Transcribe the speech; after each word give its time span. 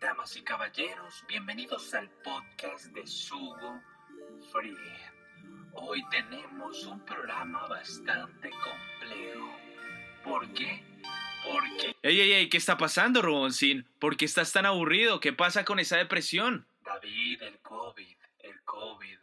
Damas 0.00 0.36
y 0.36 0.42
caballeros, 0.42 1.24
bienvenidos 1.26 1.92
al 1.92 2.08
podcast 2.22 2.86
de 2.92 3.04
Sugo 3.04 3.82
Free. 4.52 4.76
Hoy 5.72 6.04
tenemos 6.08 6.84
un 6.84 7.04
programa 7.04 7.66
bastante 7.66 8.48
complejo. 8.50 9.58
¿Por 10.22 10.52
qué? 10.52 10.84
Porque... 11.44 11.96
Ey, 12.02 12.20
ey, 12.20 12.32
ey, 12.32 12.48
¿qué 12.48 12.58
está 12.58 12.78
pasando, 12.78 13.22
Roboncín? 13.22 13.88
¿Por 13.98 14.16
qué 14.16 14.24
estás 14.24 14.52
tan 14.52 14.66
aburrido? 14.66 15.18
¿Qué 15.18 15.32
pasa 15.32 15.64
con 15.64 15.80
esa 15.80 15.96
depresión? 15.96 16.64
David, 16.84 17.42
el 17.42 17.58
COVID, 17.58 18.16
el 18.38 18.62
COVID. 18.62 19.18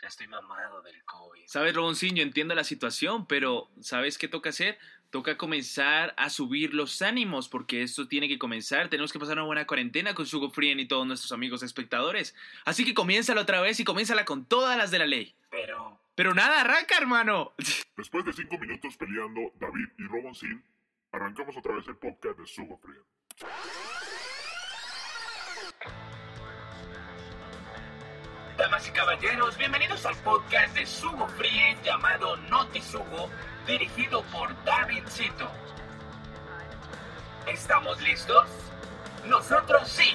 Ya 0.00 0.08
estoy 0.08 0.28
mamado 0.28 0.80
del 0.82 1.02
COVID. 1.04 1.42
Sabes, 1.46 1.74
Roboncín, 1.74 2.14
yo 2.14 2.22
entiendo 2.22 2.54
la 2.54 2.64
situación, 2.64 3.26
pero 3.26 3.68
¿sabes 3.80 4.16
qué 4.16 4.28
toca 4.28 4.50
hacer? 4.50 4.78
Toca 5.14 5.36
comenzar 5.36 6.12
a 6.16 6.28
subir 6.28 6.74
los 6.74 7.00
ánimos, 7.00 7.48
porque 7.48 7.82
esto 7.82 8.08
tiene 8.08 8.26
que 8.26 8.36
comenzar. 8.36 8.88
Tenemos 8.88 9.12
que 9.12 9.20
pasar 9.20 9.36
una 9.36 9.46
buena 9.46 9.64
cuarentena 9.64 10.12
con 10.12 10.26
Sugo 10.26 10.50
Frien 10.50 10.80
y 10.80 10.88
todos 10.88 11.06
nuestros 11.06 11.30
amigos 11.30 11.62
espectadores. 11.62 12.34
Así 12.64 12.84
que 12.84 12.94
comiénzala 12.94 13.42
otra 13.42 13.60
vez 13.60 13.78
y 13.78 13.84
comiénzala 13.84 14.24
con 14.24 14.44
todas 14.44 14.76
las 14.76 14.90
de 14.90 14.98
la 14.98 15.06
ley. 15.06 15.32
Pero... 15.52 16.00
Pero 16.16 16.34
nada, 16.34 16.62
arranca, 16.62 16.98
hermano. 16.98 17.52
Después 17.96 18.24
de 18.24 18.32
cinco 18.32 18.58
minutos 18.58 18.96
peleando 18.96 19.52
David 19.60 19.86
y 19.98 20.02
Roboncín, 20.02 20.64
arrancamos 21.12 21.56
otra 21.56 21.76
vez 21.76 21.86
el 21.86 21.96
podcast 21.96 22.36
de 22.36 22.46
Sugo 22.48 22.76
Free. 22.78 22.98
Damas 28.58 28.88
y 28.88 28.90
caballeros, 28.90 29.56
bienvenidos 29.58 30.06
al 30.06 30.16
podcast 30.16 30.74
de 30.74 30.84
Sugo 30.86 31.28
Free 31.28 31.76
llamado 31.84 32.36
Noti 32.48 32.80
Sugo, 32.80 33.30
dirigido 33.66 34.22
por 34.24 34.54
Davidcito. 34.64 35.48
¿Estamos 37.46 38.00
listos? 38.02 38.46
Nosotros 39.26 39.88
sí. 39.88 40.14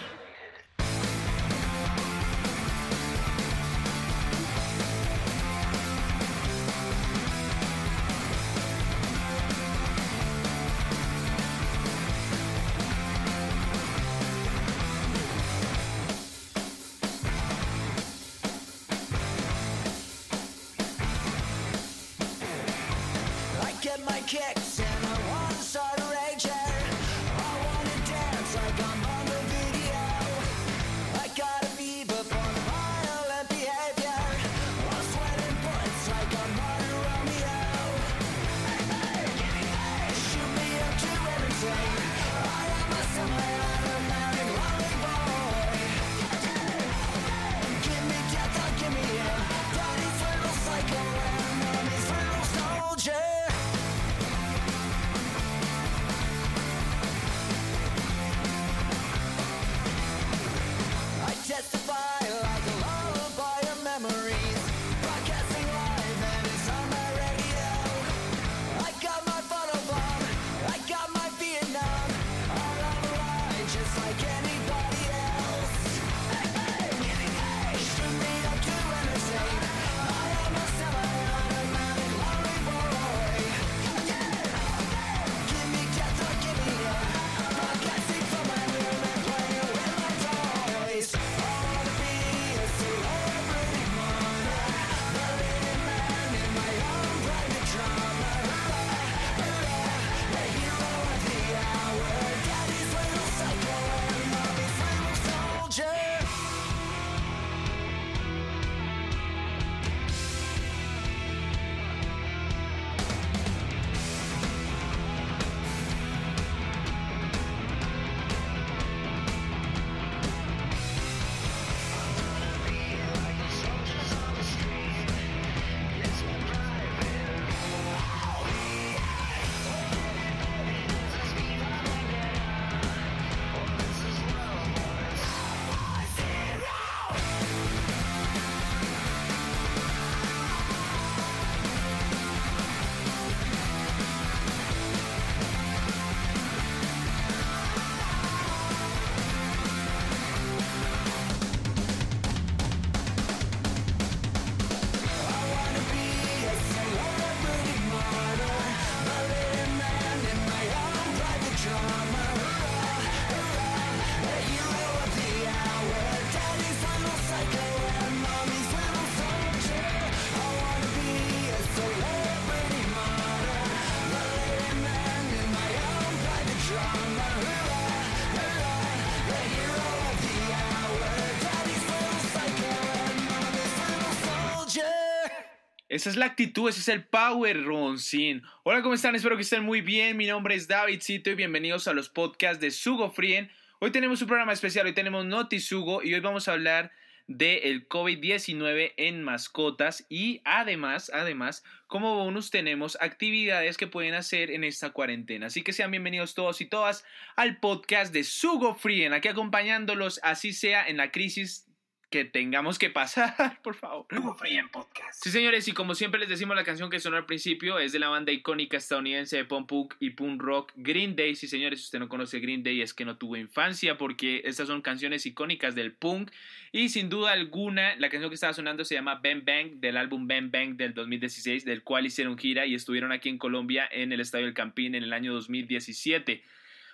Esa 185.99 186.11
es 186.11 186.15
la 186.15 186.27
actitud, 186.27 186.69
ese 186.69 186.79
es 186.79 186.87
el 186.87 187.03
power, 187.03 187.61
Roboncín. 187.61 188.41
Hola, 188.63 188.81
¿cómo 188.81 188.93
están? 188.93 189.15
Espero 189.15 189.35
que 189.35 189.41
estén 189.41 189.65
muy 189.65 189.81
bien. 189.81 190.15
Mi 190.15 190.27
nombre 190.27 190.55
es 190.55 190.69
Davidcito 190.69 191.29
y 191.29 191.35
bienvenidos 191.35 191.89
a 191.89 191.93
los 191.93 192.07
podcasts 192.07 192.61
de 192.61 192.71
Sugo 192.71 193.11
Frien. 193.11 193.51
Hoy 193.79 193.91
tenemos 193.91 194.21
un 194.21 194.29
programa 194.29 194.53
especial, 194.53 194.85
hoy 194.85 194.93
tenemos 194.93 195.25
Noti 195.25 195.59
Sugo 195.59 196.01
y 196.01 196.13
hoy 196.13 196.21
vamos 196.21 196.47
a 196.47 196.53
hablar 196.53 196.93
del 197.27 197.89
COVID-19 197.89 198.93
en 198.95 199.23
mascotas 199.23 200.05
y 200.07 200.41
además, 200.45 201.11
además, 201.13 201.65
como 201.87 202.15
bonus 202.15 202.49
tenemos 202.49 202.97
actividades 203.01 203.75
que 203.75 203.87
pueden 203.87 204.13
hacer 204.13 204.51
en 204.51 204.63
esta 204.63 204.91
cuarentena. 204.91 205.47
Así 205.47 205.63
que 205.63 205.73
sean 205.73 205.91
bienvenidos 205.91 206.33
todos 206.33 206.61
y 206.61 206.65
todas 206.65 207.03
al 207.35 207.59
podcast 207.59 208.13
de 208.13 208.23
Sugo 208.23 208.73
Frien, 208.73 209.11
aquí 209.11 209.27
acompañándolos, 209.27 210.21
así 210.23 210.53
sea 210.53 210.87
en 210.87 210.95
la 210.95 211.11
crisis 211.11 211.68
que 212.09 212.25
tengamos 212.25 212.79
que 212.79 212.89
pasar, 212.89 213.59
por 213.63 213.75
favor. 213.75 214.05
En 214.09 214.69
podcast. 214.69 215.23
Sí, 215.23 215.29
señores, 215.29 215.67
y 215.67 215.73
como 215.73 215.95
siempre 215.95 216.19
les 216.19 216.29
decimos, 216.29 216.55
la 216.55 216.63
canción 216.63 216.89
que 216.89 216.99
sonó 216.99 217.17
al 217.17 217.25
principio 217.25 217.79
es 217.79 217.91
de 217.91 217.99
la 217.99 218.09
banda 218.09 218.31
icónica 218.31 218.77
estadounidense 218.77 219.37
de 219.37 219.45
punk 219.45 219.67
punk 219.67 219.93
y 219.99 220.11
punk 220.11 220.41
rock 220.41 220.71
Green 220.75 221.15
Day. 221.15 221.35
Sí, 221.35 221.47
señores, 221.47 221.79
si 221.79 221.85
usted 221.85 221.99
no 221.99 222.09
conoce 222.09 222.39
Green 222.39 222.63
Day 222.63 222.81
es 222.81 222.93
que 222.93 223.05
no 223.05 223.17
tuvo 223.17 223.37
infancia 223.37 223.97
porque 223.97 224.41
estas 224.45 224.67
son 224.67 224.81
canciones 224.81 225.25
icónicas 225.25 225.75
del 225.75 225.93
punk 225.93 226.31
y 226.71 226.89
sin 226.89 227.09
duda 227.09 227.31
alguna 227.31 227.95
la 227.97 228.09
canción 228.09 228.29
que 228.29 228.35
estaba 228.35 228.53
sonando 228.53 228.85
se 228.85 228.95
llama 228.95 229.21
Bang 229.23 229.43
Bang 229.45 229.79
del 229.79 229.97
álbum 229.97 230.27
Bang 230.27 230.51
Bang 230.51 230.75
del 230.75 230.93
2016 230.93 231.65
del 231.65 231.83
cual 231.83 232.05
hicieron 232.05 232.37
gira 232.37 232.65
y 232.65 232.75
estuvieron 232.75 233.11
aquí 233.11 233.29
en 233.29 233.37
Colombia 233.37 233.87
en 233.91 234.11
el 234.11 234.19
Estadio 234.19 234.45
del 234.45 234.53
Campín 234.53 234.95
en 234.95 235.03
el 235.03 235.13
año 235.13 235.33
2017. 235.33 236.43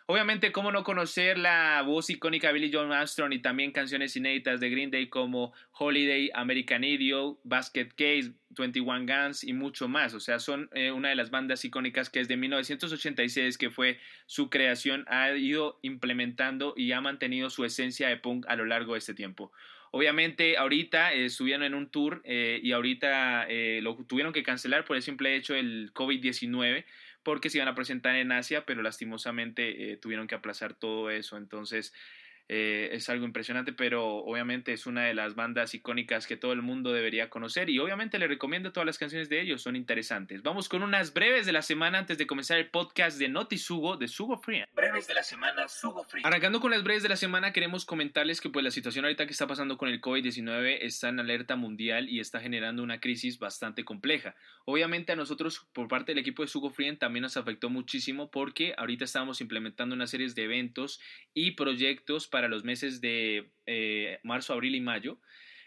Obviamente, 0.08 0.52
cómo 0.52 0.72
no 0.72 0.84
conocer 0.84 1.40
la 1.40 1.82
voz 1.82 2.12
icónica 2.12 2.48
de 2.48 2.54
Billy 2.54 2.70
John 2.72 2.92
Armstrong 2.92 3.34
y 3.34 3.40
también 3.40 3.72
canciones 3.72 4.16
inéditas 4.16 4.60
de 4.60 4.70
Green 4.70 4.92
Day 4.92 5.08
como 5.08 5.52
Holiday, 5.72 6.30
American 6.36 6.84
Idiot, 6.84 7.40
Basket 7.44 7.88
Case, 7.98 8.34
21 8.50 9.08
Guns 9.08 9.44
y 9.44 9.54
mucho 9.54 9.88
más. 9.88 10.14
O 10.14 10.20
sea, 10.20 10.38
son 10.38 10.70
eh, 10.74 10.92
una 10.92 11.10
de 11.10 11.16
las 11.16 11.32
bandas 11.32 11.66
icónicas 11.66 12.12
que 12.12 12.20
desde 12.20 12.38
1986, 12.38 13.58
que 13.58 13.72
fue 13.72 13.98
su 14.28 14.52
creación, 14.52 15.06
ha 15.08 15.32
ido 15.32 15.80
implementando 15.82 16.76
y 16.78 16.92
ha 16.92 17.02
mantenido 17.02 17.50
su 17.50 17.66
esencia 17.66 18.08
de 18.08 18.18
punk 18.18 18.46
a 18.48 18.56
lo 18.56 18.66
largo 18.66 18.94
de 18.94 19.00
este 19.00 19.16
tiempo. 19.16 19.52
Obviamente, 19.98 20.58
ahorita 20.58 21.14
eh, 21.14 21.24
estuvieron 21.24 21.64
en 21.64 21.74
un 21.74 21.90
tour 21.90 22.22
eh, 22.26 22.60
y 22.62 22.74
ahorita 22.74 23.46
eh, 23.48 23.80
lo 23.82 23.96
tuvieron 23.96 24.34
que 24.34 24.44
cancelar 24.44 24.84
por 24.84 24.98
el 24.98 25.02
simple 25.02 25.38
hecho 25.38 25.54
del 25.54 25.94
COVID-19 25.94 26.84
porque 27.26 27.50
se 27.50 27.58
iban 27.58 27.68
a 27.68 27.76
presentar 27.76 28.16
en 28.16 28.32
Asia, 28.32 28.66
pero 28.66 28.84
lastimosamente 28.84 29.92
eh, 29.92 29.98
tuvieron 29.98 30.28
que 30.28 30.36
aplazar 30.36 30.76
todo 30.76 31.10
eso. 31.10 31.36
Entonces, 31.38 31.92
eh, 32.48 32.90
es 32.92 33.10
algo 33.10 33.26
impresionante, 33.26 33.74
pero 33.74 34.18
obviamente 34.18 34.72
es 34.72 34.86
una 34.86 35.06
de 35.06 35.16
las 35.16 35.34
bandas 35.34 35.74
icónicas 35.74 36.28
que 36.28 36.38
todo 36.38 36.54
el 36.54 36.62
mundo 36.62 36.94
debería 36.94 37.30
conocer 37.30 37.70
y 37.70 37.80
obviamente 37.80 38.20
le 38.20 38.28
recomiendo 38.28 38.72
todas 38.72 38.86
las 38.86 39.00
canciones 39.00 39.30
de 39.30 39.42
ellos, 39.42 39.64
son 39.64 39.76
interesantes. 39.76 40.44
Vamos 40.44 40.70
con 40.70 40.84
unas 40.84 41.14
breves 41.14 41.46
de 41.46 41.54
la 41.54 41.64
semana 41.64 41.98
antes 41.98 42.18
de 42.20 42.28
comenzar 42.28 42.60
el 42.60 42.70
podcast 42.70 43.18
de 43.18 43.30
Noti 43.30 43.58
Sugo 43.58 43.98
de 43.98 44.08
Sugo 44.08 44.38
Free. 44.38 44.64
Breves 44.76 45.08
de 45.08 45.16
la 45.16 45.24
semana, 45.24 45.68
Sugo 45.68 46.04
Free. 46.04 46.22
Arrancando 46.24 46.60
con 46.60 46.70
las 46.70 46.84
breves 46.84 47.02
de 47.02 47.10
la 47.10 47.16
semana, 47.16 47.52
queremos 47.52 47.86
comentarles 47.86 48.42
que 48.42 48.50
pues 48.50 48.64
la 48.64 48.72
situación 48.72 49.06
ahorita 49.06 49.26
que 49.26 49.34
está 49.34 49.48
pasando 49.48 49.78
con 49.78 49.90
el 49.90 50.00
COVID-19 50.00 50.78
está 50.82 51.10
en 51.10 51.20
alerta 51.20 51.56
mundial 51.56 52.10
y 52.10 52.20
está 52.20 52.40
generando 52.40 52.84
una 52.84 53.00
crisis 53.00 53.40
bastante 53.40 53.84
compleja. 53.84 54.36
Obviamente 54.66 55.12
a 55.12 55.16
nosotros 55.16 55.66
por 55.74 55.88
parte 55.88 56.12
del 56.12 56.20
equipo 56.20 56.44
de 56.44 56.48
Sugo 56.48 56.70
Free 56.70 56.96
también 56.98 57.24
nos 57.24 57.38
afectó 57.38 57.70
muchísimo 57.70 58.30
porque 58.30 58.76
ahorita 58.78 59.06
estamos 59.06 59.42
implementando 59.42 59.96
una 59.96 60.06
serie 60.06 60.26
de 60.30 60.44
eventos 60.44 61.00
y 61.34 61.52
proyectos 61.52 62.28
para 62.36 62.50
los 62.50 62.66
meses 62.66 63.00
de 63.00 63.50
eh, 63.66 64.20
marzo, 64.22 64.52
abril 64.52 64.76
y 64.76 64.82
mayo, 64.82 65.22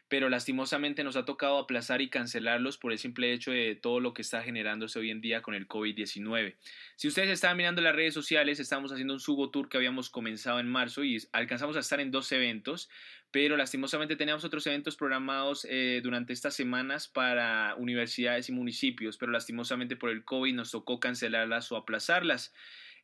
pero 0.08 0.28
lastimosamente 0.28 1.02
nos 1.02 1.16
ha 1.16 1.24
tocado 1.24 1.56
aplazar 1.56 2.02
y 2.02 2.10
cancelarlos 2.10 2.76
por 2.76 2.92
el 2.92 2.98
simple 2.98 3.32
hecho 3.32 3.52
de 3.52 3.74
todo 3.74 4.00
lo 4.00 4.12
que 4.12 4.20
está 4.20 4.42
generándose 4.42 4.98
hoy 4.98 5.10
en 5.10 5.22
día 5.22 5.40
con 5.40 5.54
el 5.54 5.66
COVID-19. 5.66 6.56
Si 6.96 7.08
ustedes 7.08 7.30
estaban 7.30 7.56
mirando 7.56 7.80
las 7.80 7.96
redes 7.96 8.12
sociales, 8.12 8.60
estamos 8.60 8.92
haciendo 8.92 9.14
un 9.14 9.20
Sugo 9.20 9.48
Tour 9.48 9.70
que 9.70 9.78
habíamos 9.78 10.10
comenzado 10.10 10.60
en 10.60 10.68
marzo 10.68 11.04
y 11.04 11.16
alcanzamos 11.32 11.74
a 11.78 11.80
estar 11.80 12.00
en 12.00 12.10
dos 12.10 12.30
eventos, 12.32 12.90
pero 13.30 13.56
lastimosamente 13.56 14.16
teníamos 14.16 14.44
otros 14.44 14.66
eventos 14.66 14.94
programados 14.94 15.66
eh, 15.70 16.00
durante 16.02 16.34
estas 16.34 16.52
semanas 16.54 17.08
para 17.08 17.76
universidades 17.78 18.50
y 18.50 18.52
municipios, 18.52 19.16
pero 19.16 19.32
lastimosamente 19.32 19.96
por 19.96 20.10
el 20.10 20.22
COVID 20.22 20.52
nos 20.52 20.70
tocó 20.70 21.00
cancelarlas 21.00 21.72
o 21.72 21.78
aplazarlas 21.78 22.52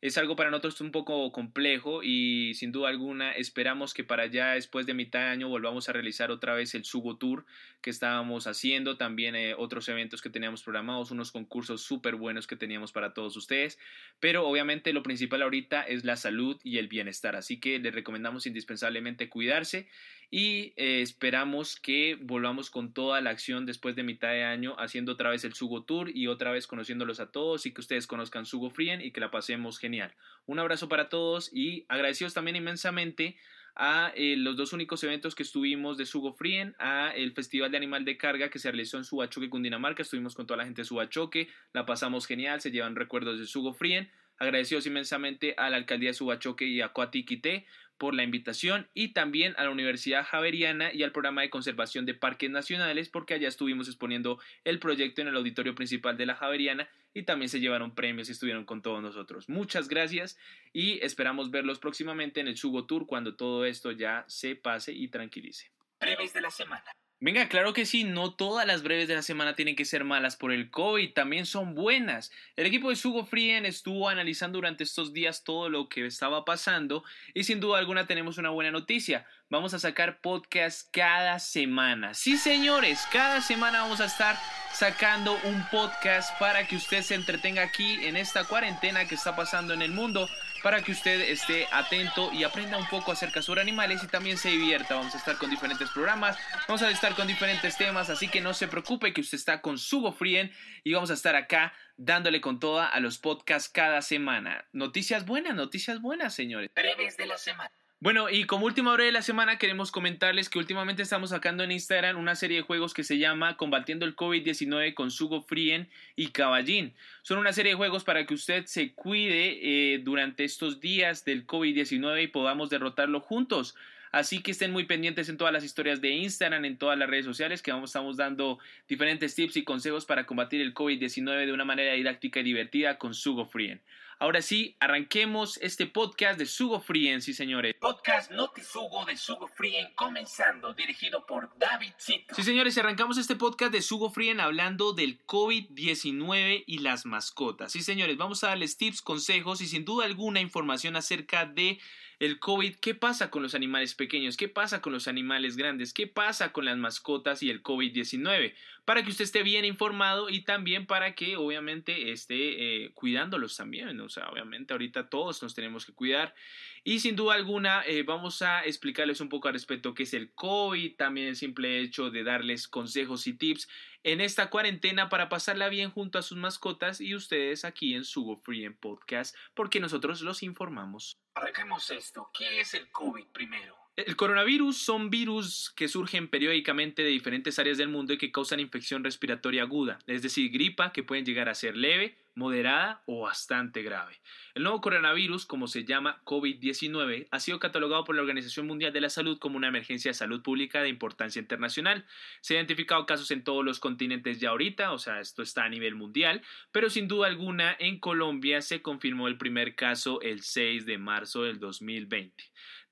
es 0.01 0.17
algo 0.17 0.35
para 0.35 0.51
nosotros 0.51 0.81
un 0.81 0.91
poco 0.91 1.31
complejo 1.31 2.03
y 2.03 2.53
sin 2.55 2.71
duda 2.71 2.89
alguna 2.89 3.31
esperamos 3.31 3.93
que 3.93 4.03
para 4.03 4.25
ya 4.27 4.53
después 4.53 4.85
de 4.85 4.93
mitad 4.93 5.19
de 5.19 5.25
año 5.27 5.49
volvamos 5.49 5.89
a 5.89 5.93
realizar 5.93 6.31
otra 6.31 6.53
vez 6.53 6.75
el 6.75 6.85
Sugo 6.85 7.17
Tour 7.17 7.45
que 7.81 7.89
estábamos 7.89 8.47
haciendo, 8.47 8.97
también 8.97 9.35
eh, 9.35 9.53
otros 9.55 9.87
eventos 9.89 10.21
que 10.21 10.29
teníamos 10.29 10.63
programados, 10.63 11.11
unos 11.11 11.31
concursos 11.31 11.81
súper 11.81 12.15
buenos 12.15 12.47
que 12.47 12.55
teníamos 12.55 12.91
para 12.91 13.13
todos 13.13 13.35
ustedes, 13.37 13.79
pero 14.19 14.47
obviamente 14.47 14.93
lo 14.93 15.03
principal 15.03 15.41
ahorita 15.41 15.83
es 15.83 16.03
la 16.03 16.17
salud 16.17 16.59
y 16.63 16.77
el 16.77 16.87
bienestar, 16.87 17.35
así 17.35 17.59
que 17.59 17.79
les 17.79 17.93
recomendamos 17.93 18.47
indispensablemente 18.47 19.29
cuidarse 19.29 19.87
y 20.31 20.73
eh, 20.75 21.01
esperamos 21.01 21.79
que 21.79 22.17
volvamos 22.21 22.69
con 22.69 22.93
toda 22.93 23.21
la 23.21 23.29
acción 23.29 23.65
después 23.65 23.95
de 23.95 24.03
mitad 24.03 24.29
de 24.29 24.43
año 24.43 24.75
haciendo 24.79 25.13
otra 25.13 25.29
vez 25.29 25.43
el 25.45 25.53
Sugo 25.53 25.83
Tour 25.83 26.09
y 26.13 26.27
otra 26.27 26.51
vez 26.51 26.67
conociéndolos 26.67 27.19
a 27.19 27.31
todos 27.31 27.65
y 27.65 27.73
que 27.73 27.81
ustedes 27.81 28.07
conozcan 28.07 28.45
Sugo 28.45 28.69
Frien 28.69 29.01
y 29.01 29.11
que 29.11 29.19
la 29.19 29.31
pasemos 29.31 29.79
genial. 29.79 30.13
Un 30.45 30.59
abrazo 30.59 30.89
para 30.89 31.09
todos 31.09 31.49
y 31.53 31.85
agradecidos 31.89 32.33
también 32.33 32.55
inmensamente 32.55 33.37
a 33.75 34.13
eh, 34.15 34.35
los 34.37 34.55
dos 34.55 34.71
únicos 34.73 35.03
eventos 35.03 35.35
que 35.35 35.43
estuvimos 35.43 35.97
de 35.97 36.05
Sugo 36.05 36.33
Frien, 36.33 36.75
a 36.79 37.09
el 37.09 37.33
Festival 37.33 37.71
de 37.71 37.77
Animal 37.77 38.05
de 38.05 38.17
Carga 38.17 38.49
que 38.49 38.59
se 38.59 38.71
realizó 38.71 38.97
en 38.97 39.03
Subachoque, 39.03 39.49
Cundinamarca, 39.49 40.01
estuvimos 40.01 40.33
con 40.33 40.47
toda 40.47 40.57
la 40.57 40.63
gente 40.63 40.81
de 40.81 40.85
Subachoque, 40.85 41.49
la 41.73 41.85
pasamos 41.85 42.25
genial, 42.25 42.61
se 42.61 42.71
llevan 42.71 42.95
recuerdos 42.95 43.37
de 43.37 43.45
Sugo 43.45 43.73
Frien, 43.73 44.09
agradecidos 44.37 44.85
inmensamente 44.85 45.53
a 45.57 45.69
la 45.69 45.77
Alcaldía 45.77 46.09
de 46.09 46.13
Subachoque 46.13 46.65
y 46.65 46.81
a 46.81 46.89
Coatiquité 46.89 47.65
por 47.97 48.13
la 48.13 48.23
invitación 48.23 48.89
y 48.93 49.09
también 49.09 49.53
a 49.57 49.63
la 49.63 49.69
Universidad 49.69 50.25
Javeriana 50.25 50.93
y 50.93 51.03
al 51.03 51.11
programa 51.11 51.41
de 51.41 51.49
conservación 51.49 52.05
de 52.05 52.13
parques 52.13 52.49
nacionales 52.49 53.09
porque 53.09 53.33
allá 53.33 53.47
estuvimos 53.47 53.87
exponiendo 53.87 54.39
el 54.63 54.79
proyecto 54.79 55.21
en 55.21 55.29
el 55.29 55.35
auditorio 55.35 55.75
principal 55.75 56.17
de 56.17 56.25
la 56.25 56.35
Javeriana 56.35 56.89
y 57.13 57.23
también 57.23 57.49
se 57.49 57.61
llevaron 57.61 57.95
premios 57.95 58.27
y 58.27 58.33
estuvieron 58.33 58.65
con 58.65 58.81
todos 58.81 59.01
nosotros. 59.01 59.47
Muchas 59.47 59.87
gracias 59.87 60.37
y 60.73 60.99
esperamos 61.03 61.51
verlos 61.51 61.79
próximamente 61.79 62.41
en 62.41 62.47
el 62.47 62.57
Sugo 62.57 62.85
Tour 62.85 63.07
cuando 63.07 63.35
todo 63.35 63.65
esto 63.65 63.91
ya 63.91 64.25
se 64.27 64.55
pase 64.55 64.91
y 64.91 65.07
tranquilice. 65.07 65.71
De 66.01 66.41
la 66.41 66.51
semana. 66.51 66.91
Venga, 67.21 67.47
claro 67.47 67.71
que 67.71 67.85
sí, 67.85 68.03
no 68.03 68.33
todas 68.33 68.67
las 68.67 68.83
breves 68.83 69.07
de 69.07 69.15
la 69.15 69.21
semana 69.21 69.55
tienen 69.55 69.77
que 69.77 69.85
ser 69.85 70.03
malas 70.03 70.35
por 70.35 70.51
el 70.51 70.69
COVID, 70.69 71.13
también 71.13 71.45
son 71.45 71.73
buenas. 71.73 72.29
El 72.57 72.65
equipo 72.65 72.89
de 72.89 72.97
Sugo 72.97 73.25
Frien 73.25 73.65
estuvo 73.65 74.09
analizando 74.09 74.57
durante 74.57 74.83
estos 74.83 75.13
días 75.13 75.45
todo 75.45 75.69
lo 75.69 75.87
que 75.87 76.05
estaba 76.05 76.43
pasando 76.43 77.05
y 77.33 77.45
sin 77.45 77.61
duda 77.61 77.79
alguna 77.79 78.05
tenemos 78.05 78.37
una 78.37 78.49
buena 78.49 78.71
noticia. 78.71 79.25
Vamos 79.49 79.73
a 79.73 79.79
sacar 79.79 80.19
podcast 80.19 80.89
cada 80.91 81.39
semana. 81.39 82.13
Sí, 82.13 82.35
señores, 82.35 83.07
cada 83.13 83.39
semana 83.41 83.83
vamos 83.83 84.01
a 84.01 84.05
estar 84.05 84.37
sacando 84.75 85.39
un 85.45 85.65
podcast 85.69 86.37
para 86.37 86.67
que 86.67 86.75
usted 86.75 87.01
se 87.01 87.15
entretenga 87.15 87.63
aquí 87.63 88.05
en 88.05 88.17
esta 88.17 88.43
cuarentena 88.43 89.07
que 89.07 89.15
está 89.15 89.33
pasando 89.33 89.73
en 89.73 89.81
el 89.81 89.91
mundo 89.91 90.27
para 90.63 90.81
que 90.81 90.91
usted 90.91 91.21
esté 91.29 91.65
atento 91.71 92.29
y 92.33 92.43
aprenda 92.43 92.77
un 92.77 92.87
poco 92.87 93.13
acerca 93.13 93.41
sobre 93.41 93.61
animales 93.61 94.03
y 94.03 94.07
también 94.07 94.37
se 94.37 94.49
divierta. 94.49 94.95
Vamos 94.95 95.15
a 95.15 95.17
estar 95.17 95.37
con 95.37 95.49
diferentes 95.49 95.89
programas, 95.91 96.37
vamos 96.67 96.81
a 96.81 96.89
estar 96.89 97.15
con 97.15 97.25
diferentes 97.25 97.77
temas, 97.77 98.09
así 98.09 98.27
que 98.27 98.41
no 98.41 98.53
se 98.53 98.67
preocupe 98.67 99.13
que 99.13 99.21
usted 99.21 99.37
está 99.37 99.61
con 99.61 99.77
Sugo 99.77 100.11
Frien 100.11 100.51
y 100.83 100.93
vamos 100.93 101.09
a 101.09 101.13
estar 101.13 101.37
acá 101.37 101.71
dándole 101.95 102.41
con 102.41 102.59
toda 102.59 102.87
a 102.87 102.99
los 102.99 103.17
podcasts 103.17 103.69
cada 103.69 104.01
semana. 104.01 104.65
Noticias 104.73 105.25
buenas, 105.25 105.55
noticias 105.55 106.01
buenas, 106.01 106.33
señores. 106.33 106.69
Breves 106.75 107.15
de 107.15 107.27
la 107.27 107.37
semana. 107.37 107.71
Bueno, 108.01 108.29
y 108.29 108.43
como 108.43 108.65
última 108.65 108.91
hora 108.91 109.05
de 109.05 109.11
la 109.13 109.21
semana 109.21 109.57
queremos 109.57 109.89
comentarles 109.89 110.49
que 110.49 110.59
últimamente 110.59 111.01
estamos 111.01 111.29
sacando 111.29 111.63
en 111.63 111.71
Instagram 111.71 112.17
una 112.17 112.35
serie 112.35 112.57
de 112.57 112.63
juegos 112.63 112.93
que 112.93 113.05
se 113.05 113.17
llama 113.17 113.55
Combatiendo 113.55 114.05
el 114.05 114.17
COVID-19 114.17 114.93
con 114.93 115.11
Sugo 115.11 115.41
Frien 115.43 115.89
y 116.17 116.27
Caballín. 116.27 116.93
Son 117.21 117.37
una 117.37 117.53
serie 117.53 117.71
de 117.71 117.77
juegos 117.77 118.03
para 118.03 118.25
que 118.25 118.33
usted 118.33 118.65
se 118.65 118.93
cuide 118.93 119.93
eh, 119.93 119.99
durante 119.99 120.43
estos 120.43 120.81
días 120.81 121.23
del 121.23 121.47
COVID-19 121.47 122.23
y 122.23 122.27
podamos 122.27 122.69
derrotarlo 122.69 123.21
juntos. 123.21 123.75
Así 124.11 124.41
que 124.41 124.51
estén 124.51 124.71
muy 124.71 124.85
pendientes 124.85 125.29
en 125.29 125.37
todas 125.37 125.53
las 125.53 125.63
historias 125.63 126.01
de 126.01 126.09
Instagram, 126.11 126.65
en 126.65 126.77
todas 126.77 126.97
las 126.97 127.09
redes 127.09 127.25
sociales, 127.25 127.61
que 127.61 127.71
vamos, 127.71 127.89
estamos 127.89 128.17
dando 128.17 128.59
diferentes 128.87 129.35
tips 129.35 129.57
y 129.57 129.63
consejos 129.63 130.05
para 130.05 130.25
combatir 130.25 130.61
el 130.61 130.73
COVID-19 130.73 131.45
de 131.45 131.53
una 131.53 131.65
manera 131.65 131.93
didáctica 131.93 132.41
y 132.41 132.43
divertida 132.43 132.97
con 132.97 133.13
Sugo 133.13 133.45
Frien. 133.45 133.81
Ahora 134.17 134.41
sí, 134.41 134.77
arranquemos 134.79 135.57
este 135.61 135.87
podcast 135.87 136.39
de 136.39 136.45
Sugo 136.45 136.79
Frien, 136.79 137.21
sí 137.21 137.33
señores. 137.33 137.75
Podcast 137.81 138.31
Notisugo 138.31 139.03
de 139.03 139.17
Sugo 139.17 139.49
Frien 139.49 139.89
comenzando, 139.93 140.73
dirigido 140.73 141.25
por 141.25 141.51
David 141.57 141.91
Cito. 141.99 142.33
Sí 142.33 142.43
señores, 142.43 142.77
arrancamos 142.77 143.17
este 143.17 143.35
podcast 143.35 143.73
de 143.73 143.81
Sugo 143.81 144.09
Frien 144.09 144.39
hablando 144.39 144.93
del 144.93 145.19
COVID-19 145.25 146.63
y 146.65 146.77
las 146.77 147.05
mascotas. 147.05 147.73
Sí 147.73 147.83
señores, 147.83 148.15
vamos 148.15 148.41
a 148.45 148.47
darles 148.47 148.77
tips, 148.77 149.01
consejos 149.01 149.59
y 149.59 149.67
sin 149.67 149.83
duda 149.83 150.05
alguna 150.05 150.39
información 150.39 150.95
acerca 150.95 151.45
de 151.45 151.79
el 152.19 152.39
COVID, 152.39 152.75
qué 152.75 152.95
pasa 152.95 153.29
con 153.29 153.43
los 153.43 153.55
animales 153.55 153.95
pequeños, 153.95 154.37
qué 154.37 154.47
pasa 154.47 154.81
con 154.81 154.93
los 154.93 155.07
animales 155.07 155.57
grandes, 155.57 155.93
qué 155.93 156.07
pasa 156.07 156.51
con 156.51 156.65
las 156.65 156.77
mascotas 156.77 157.43
y 157.43 157.49
el 157.49 157.61
COVID-19, 157.63 158.53
para 158.85 159.03
que 159.03 159.09
usted 159.09 159.23
esté 159.23 159.43
bien 159.43 159.65
informado 159.65 160.29
y 160.29 160.41
también 160.41 160.85
para 160.85 161.15
que 161.15 161.37
obviamente 161.37 162.11
esté 162.11 162.85
eh, 162.85 162.91
cuidándolos 162.93 163.57
también, 163.57 163.99
o 163.99 164.09
sea, 164.09 164.29
obviamente 164.29 164.73
ahorita 164.73 165.09
todos 165.09 165.41
nos 165.41 165.55
tenemos 165.55 165.85
que 165.85 165.93
cuidar. 165.93 166.35
Y 166.83 166.99
sin 166.99 167.15
duda 167.15 167.33
alguna 167.33 167.83
eh, 167.87 168.03
vamos 168.03 168.43
a 168.43 168.63
explicarles 168.63 169.19
un 169.19 169.29
poco 169.29 169.47
al 169.47 169.55
respecto 169.55 169.95
qué 169.95 170.03
es 170.03 170.13
el 170.13 170.31
COVID, 170.31 170.95
también 170.95 171.29
el 171.29 171.35
simple 171.35 171.79
hecho 171.79 172.11
de 172.11 172.23
darles 172.23 172.67
consejos 172.67 173.25
y 173.25 173.33
tips 173.33 173.67
en 174.05 174.21
esta 174.21 174.51
cuarentena 174.51 175.09
para 175.09 175.29
pasarla 175.29 175.67
bien 175.67 175.89
junto 175.89 176.19
a 176.19 176.21
sus 176.21 176.37
mascotas 176.37 177.01
y 177.01 177.15
ustedes 177.15 177.65
aquí 177.65 177.95
en 177.95 178.05
Sugo 178.05 178.37
Free 178.37 178.63
en 178.63 178.77
Podcast, 178.77 179.35
porque 179.55 179.79
nosotros 179.79 180.21
los 180.21 180.43
informamos. 180.43 181.17
Arranquemos 181.33 181.89
esto. 181.89 182.29
¿Qué 182.31 182.59
es 182.59 182.75
el 182.75 182.89
COVID 182.91 183.25
primero? 183.33 183.84
El 183.97 184.17
coronavirus 184.17 184.77
son 184.77 185.09
virus 185.09 185.71
que 185.73 185.87
surgen 185.87 186.27
periódicamente 186.27 187.01
de 187.01 187.07
diferentes 187.07 187.59
áreas 187.59 187.77
del 187.77 187.87
mundo 187.87 188.11
y 188.11 188.17
que 188.17 188.29
causan 188.29 188.59
infección 188.59 189.05
respiratoria 189.05 189.61
aguda, 189.61 189.99
es 190.05 190.21
decir, 190.21 190.51
gripa 190.51 190.91
que 190.91 191.01
pueden 191.01 191.23
llegar 191.23 191.47
a 191.47 191.55
ser 191.55 191.77
leve, 191.77 192.17
moderada 192.35 193.01
o 193.05 193.21
bastante 193.21 193.83
grave. 193.83 194.19
El 194.53 194.63
nuevo 194.63 194.81
coronavirus, 194.81 195.45
como 195.45 195.67
se 195.67 195.85
llama 195.85 196.21
COVID-19, 196.25 197.27
ha 197.31 197.39
sido 197.39 197.59
catalogado 197.59 198.03
por 198.03 198.15
la 198.15 198.21
Organización 198.21 198.67
Mundial 198.67 198.91
de 198.91 198.99
la 198.99 199.09
Salud 199.09 199.39
como 199.39 199.55
una 199.55 199.69
emergencia 199.69 200.09
de 200.09 200.15
salud 200.15 200.41
pública 200.41 200.81
de 200.81 200.89
importancia 200.89 201.39
internacional. 201.39 202.05
Se 202.41 202.53
han 202.53 202.59
identificado 202.59 203.05
casos 203.05 203.31
en 203.31 203.45
todos 203.45 203.63
los 203.63 203.79
continentes 203.79 204.41
ya 204.41 204.49
ahorita, 204.49 204.91
o 204.91 204.99
sea, 204.99 205.21
esto 205.21 205.41
está 205.41 205.63
a 205.63 205.69
nivel 205.69 205.95
mundial, 205.95 206.41
pero 206.73 206.89
sin 206.89 207.07
duda 207.07 207.27
alguna 207.27 207.77
en 207.79 207.99
Colombia 207.99 208.61
se 208.61 208.81
confirmó 208.81 209.29
el 209.29 209.37
primer 209.37 209.75
caso 209.75 210.21
el 210.21 210.41
6 210.41 210.85
de 210.85 210.97
marzo 210.97 211.43
del 211.43 211.59
2020. 211.59 212.43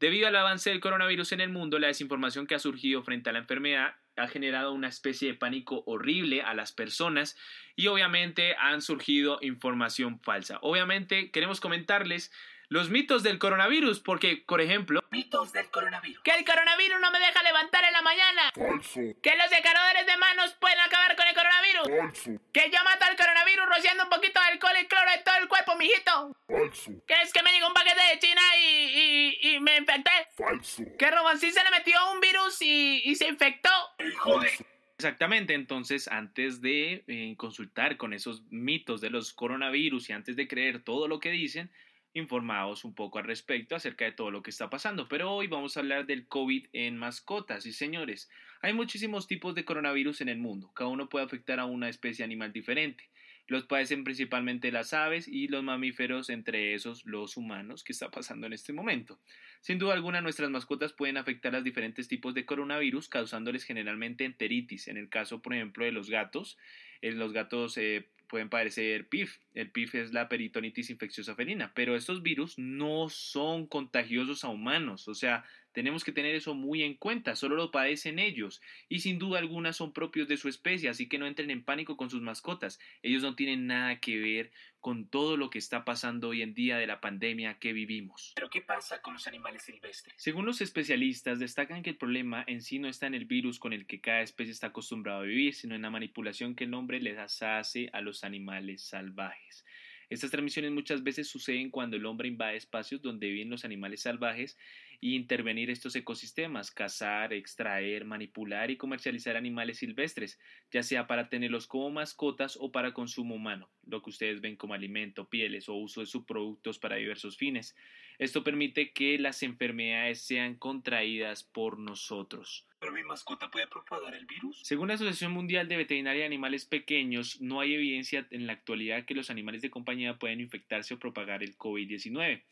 Debido 0.04 0.28
al 0.28 0.36
avance 0.36 0.70
del 0.70 0.82
coronavirus 0.82 1.32
en 1.32 1.40
el 1.40 1.48
mundo, 1.48 1.80
la 1.80 1.88
desinformación 1.88 2.46
que 2.46 2.56
ha 2.56 2.60
surgido 2.60 3.04
frente 3.04 3.30
a 3.30 3.32
la 3.32 3.40
enfermedad 3.40 3.96
ha 4.18 4.28
generado 4.28 4.74
una 4.74 4.90
especie 4.90 5.30
de 5.30 5.34
pánico 5.34 5.82
horrible 5.86 6.42
a 6.42 6.54
las 6.54 6.74
personas 6.74 7.38
y 7.78 7.88
obviamente 7.88 8.54
han 8.60 8.82
surgido 8.82 9.38
información 9.40 10.20
falsa. 10.20 10.60
Obviamente 10.62 11.32
queremos 11.32 11.62
comentarles 11.62 12.34
los 12.68 12.90
mitos 12.90 13.24
del 13.24 13.40
coronavirus 13.40 14.00
porque, 14.00 14.44
por 14.46 14.60
ejemplo, 14.60 15.00
Mitos 15.12 15.54
del 15.54 15.70
coronavirus. 15.70 16.24
Que 16.24 16.32
el 16.32 16.44
coronavirus 16.44 17.00
no 17.00 17.12
me 17.12 17.20
deja 17.20 17.44
levantar 17.44 17.84
en 17.84 17.94
la 17.94 18.02
mañana. 18.02 18.52
Falso. 18.56 19.00
Que 19.22 19.38
los 19.38 19.48
secadores 19.50 20.08
de 20.08 20.18
manos 20.18 20.56
pueden 20.60 20.80
acabar 20.80 21.16
con 21.16 21.28
el 21.28 21.36
coronavirus. 21.36 21.88
Falso. 21.88 22.42
Que 22.52 22.72
yo 22.72 22.84
mato 22.84 23.06
al 23.06 23.16
coronavirus 23.16 23.66
rociando 23.68 24.04
un 24.06 24.10
poquito 24.10 24.40
de 24.40 24.48
alcohol 24.48 24.76
y 24.82 24.88
cloro 24.88 25.12
en 25.16 25.24
todo 25.24 25.36
el 25.38 25.48
cuerpo, 25.48 25.73
mijito. 25.84 26.36
Falso. 26.48 26.92
Que 27.06 27.14
es 27.22 27.34
que 27.34 27.44
me 27.44 27.52
llegó 27.52 27.68
un 27.68 27.74
paquete 27.74 28.02
de 28.12 28.20
China 28.20 28.42
y, 28.58 29.40
y, 29.44 29.56
y 29.56 29.60
me 29.60 29.78
infecté. 29.78 30.12
Falso. 30.36 30.84
Que 30.98 31.12
Roboncín 31.12 31.52
se 31.52 31.64
le 31.64 31.72
metió 31.72 31.98
un 32.14 32.20
virus 32.20 32.62
y, 32.62 33.02
y 33.06 33.16
se 33.16 33.28
infectó. 33.28 33.70
Hijo 34.00 34.40
de... 34.40 34.50
Exactamente, 34.98 35.54
entonces 35.54 36.08
antes 36.08 36.62
de 36.62 37.04
eh, 37.08 37.34
consultar 37.36 37.98
con 37.98 38.14
esos 38.14 38.44
mitos 38.52 39.02
de 39.02 39.10
los 39.10 39.34
coronavirus 39.34 40.10
y 40.10 40.14
antes 40.14 40.36
de 40.36 40.48
creer 40.48 40.84
todo 40.84 41.08
lo 41.08 41.20
que 41.20 41.32
dicen, 41.32 41.72
informaos 42.14 42.86
un 42.86 42.94
poco 42.94 43.18
al 43.18 43.26
respecto 43.26 43.76
acerca 43.76 44.06
de 44.06 44.14
todo 44.14 44.32
lo 44.32 44.44
que 44.44 44.52
está 44.52 44.70
pasando. 44.70 45.08
Pero 45.10 45.34
hoy 45.34 45.48
vamos 45.48 45.76
a 45.76 45.82
hablar 45.82 46.06
del 46.06 46.28
COVID 46.28 46.68
en 46.72 46.98
mascotas. 46.98 47.66
Y 47.66 47.74
señores, 47.74 48.30
hay 48.62 48.74
muchísimos 48.74 49.28
tipos 49.28 49.56
de 49.56 49.66
coronavirus 49.66 50.22
en 50.22 50.30
el 50.30 50.38
mundo. 50.38 50.72
Cada 50.74 50.90
uno 50.90 51.10
puede 51.10 51.26
afectar 51.26 51.60
a 51.60 51.66
una 51.66 51.90
especie 51.90 52.24
animal 52.24 52.54
diferente. 52.54 53.10
Los 53.48 53.66
padecen 53.66 54.04
principalmente 54.04 54.72
las 54.72 54.94
aves 54.94 55.28
y 55.28 55.48
los 55.48 55.64
mamíferos, 55.64 56.30
entre 56.30 56.74
esos 56.74 57.06
los 57.06 57.36
humanos, 57.36 57.84
que 57.84 57.92
está 57.92 58.10
pasando 58.10 58.48
en 58.48 58.54
este 58.54 58.74
momento. 58.74 59.20
Sin 59.62 59.80
duda 59.80 59.94
alguna, 59.94 60.22
nuestras 60.22 60.50
mascotas 60.50 60.94
pueden 60.94 61.18
afectar 61.18 61.54
a 61.54 61.58
los 61.58 61.64
diferentes 61.64 62.08
tipos 62.08 62.34
de 62.34 62.46
coronavirus, 62.46 63.10
causándoles 63.10 63.64
generalmente 63.64 64.26
enteritis. 64.26 64.88
En 64.88 64.98
el 64.98 65.10
caso, 65.10 65.42
por 65.42 65.54
ejemplo, 65.54 65.84
de 65.84 65.92
los 65.92 66.10
gatos, 66.10 66.58
eh, 67.02 67.12
los 67.12 67.34
gatos 67.34 67.78
eh, 67.78 68.08
pueden 68.28 68.50
padecer 68.50 69.08
PIF. 69.10 69.38
El 69.54 69.70
PIF 69.70 69.96
es 69.96 70.14
la 70.14 70.28
peritonitis 70.28 70.90
infecciosa 70.90 71.36
felina, 71.36 71.72
pero 71.76 71.96
estos 71.96 72.24
virus 72.24 72.58
no 72.58 73.10
son 73.10 73.68
contagiosos 73.68 74.44
a 74.44 74.48
humanos, 74.48 75.08
o 75.08 75.14
sea, 75.14 75.44
tenemos 75.74 76.04
que 76.04 76.12
tener 76.12 76.36
eso 76.36 76.54
muy 76.54 76.84
en 76.84 76.94
cuenta, 76.94 77.36
solo 77.36 77.56
lo 77.56 77.72
padecen 77.72 78.20
ellos 78.20 78.62
y 78.90 79.00
sin 79.00 79.20
duda 79.20 79.40
alguna 79.40 79.74
son 79.74 79.92
propios 79.92 80.28
de 80.28 80.38
su 80.38 80.48
especie, 80.48 80.90
así 80.90 81.08
que 81.10 81.18
no 81.18 81.28
entren 81.28 81.52
en 81.52 81.64
pánico 81.64 81.98
con 81.98 82.10
sus 82.10 82.22
mascotas. 82.22 82.80
Ellos 83.02 83.24
no 83.24 83.36
tienen 83.36 83.68
nada 83.68 84.00
que 84.00 84.18
ver 84.20 84.52
con 84.80 85.08
todo 85.08 85.38
lo 85.38 85.50
que 85.50 85.60
está 85.60 85.86
pasando 85.86 86.30
hoy 86.30 86.42
en 86.42 86.54
día 86.54 86.78
de 86.78 86.88
la 86.88 87.00
pandemia 87.00 87.58
que 87.58 87.74
vivimos. 87.74 88.34
Pero 88.36 88.50
¿qué 88.50 88.62
pasa 88.62 89.02
con 89.02 89.14
los 89.14 89.28
animales 89.28 89.64
silvestres? 89.64 90.14
Según 90.18 90.46
los 90.46 90.62
especialistas, 90.62 91.40
destacan 91.40 91.84
que 91.84 91.92
el 91.92 91.98
problema 91.98 92.44
en 92.48 92.62
sí 92.62 92.80
no 92.80 92.90
está 92.90 93.08
en 93.08 93.16
el 93.16 93.26
virus 93.26 93.60
con 93.60 93.74
el 93.74 93.86
que 93.86 94.02
cada 94.02 94.22
especie 94.22 94.52
está 94.52 94.68
acostumbrado 94.68 95.22
a 95.22 95.26
vivir, 95.26 95.56
sino 95.56 95.74
en 95.74 95.82
la 95.82 95.90
manipulación 95.90 96.54
que 96.56 96.66
el 96.66 96.74
hombre 96.74 97.00
les 97.00 97.18
hace 97.42 97.90
a 97.94 98.02
los 98.02 98.24
animales 98.24 98.84
salvajes. 98.84 99.66
Estas 100.10 100.30
transmisiones 100.30 100.72
muchas 100.72 101.02
veces 101.02 101.28
suceden 101.28 101.72
cuando 101.72 101.98
el 101.98 102.06
hombre 102.06 102.28
invade 102.28 102.58
espacios 102.58 103.02
donde 103.02 103.30
viven 103.30 103.50
los 103.50 103.66
animales 103.66 104.02
salvajes 104.02 104.58
y 105.04 105.18
intervenir 105.18 105.70
estos 105.70 105.98
ecosistemas, 105.98 106.72
cazar, 106.72 107.34
extraer, 107.34 108.06
manipular 108.06 108.72
y 108.72 108.78
comercializar 108.78 109.36
animales 109.36 109.80
silvestres, 109.80 110.40
ya 110.72 110.82
sea 110.82 111.08
para 111.08 111.28
tenerlos 111.28 111.68
como 111.68 111.92
mascotas 111.92 112.58
o 112.58 112.72
para 112.72 112.94
consumo 112.94 113.36
humano, 113.36 113.70
lo 113.86 114.02
que 114.02 114.12
ustedes 114.12 114.40
ven 114.40 114.56
como 114.56 114.76
alimento, 114.76 115.28
pieles 115.28 115.68
o 115.68 115.74
uso 115.74 116.00
de 116.00 116.08
subproductos 116.08 116.80
para 116.80 116.96
diversos 116.96 117.36
fines. 117.36 117.76
Esto 118.18 118.46
permite 118.46 118.94
que 118.94 119.20
las 119.20 119.44
enfermedades 119.44 120.22
sean 120.22 120.56
contraídas 120.56 121.44
por 121.44 121.80
nosotros. 121.80 122.66
¿Pero 122.80 122.94
mi 122.94 123.04
mascota 123.04 123.52
puede 123.52 123.68
propagar 123.68 124.16
el 124.16 124.26
virus? 124.26 124.62
Según 124.64 124.88
la 124.88 124.94
Asociación 124.94 125.34
Mundial 125.34 125.68
de 125.68 125.76
Veterinaria 125.76 126.22
de 126.22 126.28
Animales 126.28 126.64
Pequeños, 126.64 127.42
no 127.42 127.60
hay 127.60 127.74
evidencia 127.74 128.26
en 128.32 128.48
la 128.48 128.54
actualidad 128.54 129.04
que 129.04 129.16
los 129.16 129.30
animales 129.30 129.62
de 129.62 129.70
compañía 129.70 130.18
pueden 130.18 130.40
infectarse 130.40 130.94
o 130.94 131.00
propagar 131.00 131.44
el 131.44 131.58
COVID-19. 131.58 132.44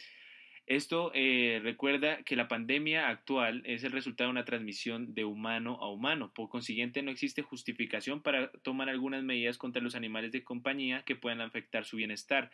Esto 0.67 1.11
eh, 1.13 1.59
recuerda 1.63 2.23
que 2.23 2.35
la 2.35 2.47
pandemia 2.47 3.09
actual 3.09 3.61
es 3.65 3.83
el 3.83 3.91
resultado 3.91 4.27
de 4.27 4.31
una 4.31 4.45
transmisión 4.45 5.13
de 5.13 5.25
humano 5.25 5.77
a 5.81 5.89
humano. 5.89 6.31
Por 6.33 6.49
consiguiente, 6.49 7.01
no 7.01 7.11
existe 7.11 7.41
justificación 7.41 8.21
para 8.21 8.51
tomar 8.63 8.87
algunas 8.87 9.23
medidas 9.23 9.57
contra 9.57 9.81
los 9.81 9.95
animales 9.95 10.31
de 10.31 10.43
compañía 10.43 11.03
que 11.03 11.15
puedan 11.15 11.41
afectar 11.41 11.83
su 11.83 11.97
bienestar. 11.97 12.51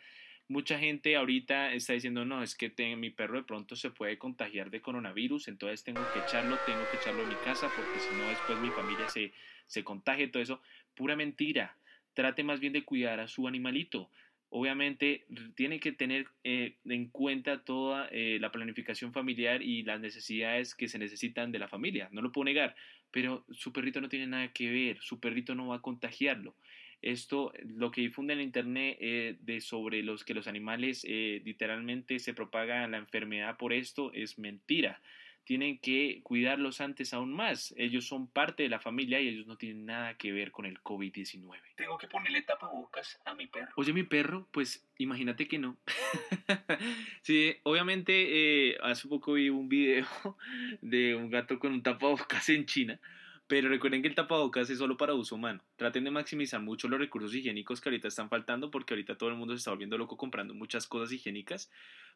Mucha 0.48 0.78
gente 0.78 1.14
ahorita 1.14 1.74
está 1.74 1.92
diciendo, 1.92 2.24
no, 2.24 2.42
es 2.42 2.54
que 2.54 2.72
mi 2.96 3.10
perro 3.10 3.36
de 3.36 3.44
pronto 3.44 3.76
se 3.76 3.90
puede 3.90 4.16
contagiar 4.16 4.70
de 4.70 4.80
coronavirus, 4.80 5.46
entonces 5.48 5.84
tengo 5.84 6.00
que 6.14 6.20
echarlo, 6.20 6.58
tengo 6.64 6.80
que 6.90 6.96
echarlo 6.96 7.22
en 7.22 7.28
mi 7.28 7.34
casa 7.44 7.70
porque 7.76 8.00
si 8.00 8.16
no 8.16 8.26
después 8.28 8.58
mi 8.58 8.70
familia 8.70 9.10
se, 9.10 9.32
se 9.66 9.84
contagia 9.84 10.30
todo 10.30 10.42
eso. 10.42 10.62
Pura 10.94 11.16
mentira. 11.16 11.76
Trate 12.14 12.42
más 12.42 12.60
bien 12.60 12.72
de 12.72 12.82
cuidar 12.82 13.20
a 13.20 13.28
su 13.28 13.46
animalito. 13.46 14.10
Obviamente 14.50 15.26
tiene 15.54 15.78
que 15.78 15.92
tener 15.92 16.26
eh, 16.42 16.76
en 16.86 17.08
cuenta 17.08 17.64
toda 17.64 18.08
eh, 18.10 18.38
la 18.40 18.50
planificación 18.50 19.12
familiar 19.12 19.62
y 19.62 19.82
las 19.82 20.00
necesidades 20.00 20.74
que 20.74 20.88
se 20.88 20.98
necesitan 20.98 21.52
de 21.52 21.58
la 21.58 21.68
familia. 21.68 22.08
No 22.12 22.22
lo 22.22 22.32
puedo 22.32 22.46
negar, 22.46 22.74
pero 23.10 23.44
su 23.50 23.72
perrito 23.72 24.00
no 24.00 24.08
tiene 24.08 24.26
nada 24.26 24.52
que 24.52 24.70
ver. 24.70 24.98
Su 25.00 25.20
perrito 25.20 25.54
no 25.54 25.68
va 25.68 25.76
a 25.76 25.82
contagiarlo. 25.82 26.54
Esto, 27.02 27.52
lo 27.62 27.90
que 27.90 28.00
difunde 28.00 28.32
en 28.32 28.40
internet 28.40 28.96
eh, 29.00 29.36
de 29.40 29.60
sobre 29.60 30.02
los 30.02 30.24
que 30.24 30.34
los 30.34 30.48
animales 30.48 31.04
literalmente 31.04 32.18
se 32.18 32.34
propaga 32.34 32.88
la 32.88 32.96
enfermedad 32.96 33.56
por 33.58 33.72
esto 33.72 34.12
es 34.14 34.38
mentira. 34.38 35.00
Tienen 35.48 35.78
que 35.78 36.20
cuidarlos 36.24 36.82
antes 36.82 37.14
aún 37.14 37.32
más. 37.32 37.72
Ellos 37.78 38.06
son 38.06 38.26
parte 38.26 38.64
de 38.64 38.68
la 38.68 38.80
familia 38.80 39.18
y 39.18 39.28
ellos 39.28 39.46
no 39.46 39.56
tienen 39.56 39.86
nada 39.86 40.12
que 40.18 40.30
ver 40.30 40.52
con 40.52 40.66
el 40.66 40.78
COVID-19. 40.82 41.58
Tengo 41.74 41.96
que 41.96 42.06
ponerle 42.06 42.42
tapabocas 42.42 43.18
a 43.24 43.34
mi 43.34 43.46
perro. 43.46 43.72
Oye, 43.76 43.94
mi 43.94 44.02
perro, 44.02 44.46
pues 44.50 44.86
imagínate 44.98 45.48
que 45.48 45.58
no. 45.58 45.78
sí, 47.22 47.56
obviamente 47.62 48.72
eh, 48.72 48.76
hace 48.82 49.08
poco 49.08 49.32
vi 49.32 49.48
un 49.48 49.70
video 49.70 50.06
de 50.82 51.14
un 51.14 51.30
gato 51.30 51.58
con 51.58 51.72
un 51.72 51.82
tapabocas 51.82 52.46
en 52.50 52.66
China, 52.66 53.00
pero 53.46 53.70
recuerden 53.70 54.02
que 54.02 54.08
el 54.08 54.14
tapabocas 54.14 54.68
es 54.68 54.76
solo 54.76 54.98
para 54.98 55.14
uso 55.14 55.36
humano. 55.36 55.64
Traten 55.76 56.04
de 56.04 56.10
maximizar 56.10 56.60
mucho 56.60 56.88
los 56.88 57.00
recursos 57.00 57.34
higiénicos 57.34 57.80
que 57.80 57.88
ahorita 57.88 58.08
están 58.08 58.28
faltando 58.28 58.70
porque 58.70 58.92
ahorita 58.92 59.16
todo 59.16 59.30
el 59.30 59.36
mundo 59.36 59.54
se 59.54 59.60
está 59.60 59.70
volviendo 59.70 59.96
loco 59.96 60.18
comprando 60.18 60.52
muchas 60.52 60.86
cosas 60.86 61.10
higiénicas. 61.10 61.70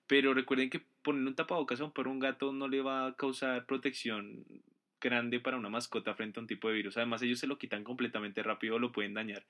Pero 0.06 0.34
recuerden 0.34 0.70
que 0.70 0.80
poner 1.02 1.26
un 1.26 1.34
tapabocas 1.34 1.80
a 1.80 1.84
un 1.84 1.92
perro 1.92 2.10
un 2.10 2.18
gato 2.18 2.52
no 2.52 2.68
le 2.68 2.80
va 2.80 3.06
a 3.06 3.16
causar 3.16 3.66
protección 3.66 4.44
grande 5.00 5.40
para 5.40 5.56
una 5.56 5.68
mascota 5.68 6.14
frente 6.14 6.38
a 6.38 6.42
un 6.42 6.46
tipo 6.46 6.68
de 6.68 6.74
virus. 6.74 6.96
Además, 6.96 7.22
ellos 7.22 7.38
se 7.38 7.46
lo 7.46 7.58
quitan 7.58 7.84
completamente 7.84 8.42
rápido 8.42 8.76
o 8.76 8.78
lo 8.78 8.92
pueden 8.92 9.14
dañar. 9.14 9.44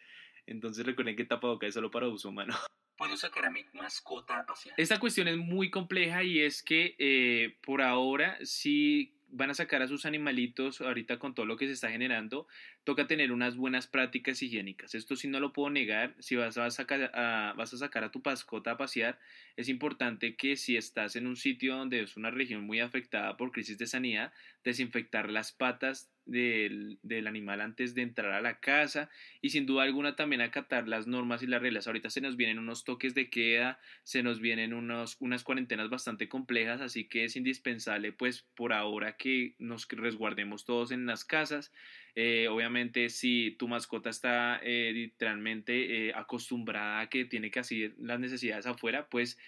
Entonces 0.47 0.85
recuerden 0.85 1.17
que 1.17 1.25
tapabocas 1.25 1.69
es 1.69 1.75
solo 1.75 1.91
para 1.91 2.09
uso 2.09 2.31
humano. 2.31 2.55
¿Puedo 2.97 3.17
sacar 3.17 3.47
a 3.47 3.51
mi 3.51 3.65
mascota 3.73 4.39
a 4.39 4.47
pasear? 4.47 4.75
Esta 4.79 4.99
cuestión 4.99 5.29
es 5.29 5.37
muy 5.37 5.71
compleja 5.71 6.23
y 6.23 6.41
es 6.41 6.63
que 6.63 6.95
eh, 6.99 7.57
por 7.63 7.83
ahora 7.83 8.39
si 8.43 9.15
van 9.33 9.51
a 9.51 9.55
sacar 9.55 9.83
a 9.83 9.89
sus 9.89 10.05
animalitos 10.05 10.81
ahorita 10.81 11.19
con 11.19 11.35
todo 11.35 11.47
lo 11.47 11.57
que 11.57 11.67
se 11.67 11.73
está 11.73 11.91
generando, 11.91 12.47
toca 12.85 13.07
tener 13.07 13.33
unas 13.33 13.57
buenas 13.57 13.87
prácticas 13.87 14.43
higiénicas. 14.43 14.95
Esto 14.95 15.17
sí 15.17 15.27
no 15.27 15.41
lo 15.41 15.53
puedo 15.53 15.71
negar. 15.71 16.15
Si 16.21 16.37
vas 16.37 16.59
a 16.59 16.71
sacar 16.71 17.11
a, 17.15 17.55
vas 17.57 17.73
a, 17.73 17.79
sacar 17.79 18.05
a 18.05 18.11
tu 18.11 18.21
mascota 18.25 18.73
a 18.73 18.77
pasear, 18.77 19.19
es 19.57 19.69
importante 19.69 20.37
que 20.37 20.57
si 20.57 20.77
estás 20.77 21.17
en 21.17 21.27
un 21.27 21.37
sitio 21.37 21.77
donde 21.77 22.03
es 22.03 22.17
una 22.17 22.31
región 22.31 22.65
muy 22.65 22.81
afectada 22.81 23.37
por 23.37 23.53
crisis 23.53 23.79
de 23.79 23.87
sanidad, 23.87 24.33
desinfectar 24.65 25.31
las 25.31 25.51
patas 25.51 26.12
del, 26.27 26.99
del, 27.03 27.27
animal 27.27 27.61
antes 27.61 27.95
de 27.95 28.03
entrar 28.03 28.33
a 28.33 28.41
la 28.41 28.61
casa 28.61 29.11
y 29.41 29.51
sin 29.51 29.67
duda 29.67 29.83
alguna 29.83 30.17
también 30.17 30.41
acatar 30.41 30.89
las 30.89 31.07
normas 31.07 31.43
y 31.43 31.47
las 31.47 31.63
reglas. 31.63 31.87
Ahorita 31.87 32.11
se 32.11 32.21
nos 32.21 32.37
vienen 32.37 32.59
unos 32.59 32.85
toques 32.85 33.15
de 33.15 33.31
queda, 33.31 33.79
se 34.05 34.23
nos 34.23 34.41
vienen 34.41 34.75
unos, 34.75 35.17
unas 35.21 35.45
cuarentenas 35.45 35.91
bastante 35.91 36.29
complejas, 36.29 36.81
así 36.81 37.05
que 37.05 37.25
es 37.25 37.37
indispensable 37.37 38.13
pues 38.13 38.43
por 38.55 38.73
ahora 38.73 39.17
que 39.17 39.55
nos 39.59 39.89
resguardemos 39.89 40.65
todos 40.65 40.93
en 40.93 41.07
las 41.07 41.25
casas. 41.25 41.73
Eh, 42.15 42.47
obviamente 42.49 43.09
si 43.09 43.57
tu 43.59 43.69
mascota 43.69 44.11
está 44.11 44.61
eh, 44.63 44.91
literalmente 44.93 46.09
eh, 46.09 46.13
acostumbrada 46.15 47.01
a 47.01 47.09
que 47.09 47.25
tiene 47.25 47.51
que 47.51 47.61
hacer 47.61 47.95
las 47.99 48.21
necesidades 48.21 48.67
afuera, 48.67 49.09
pues 49.09 49.39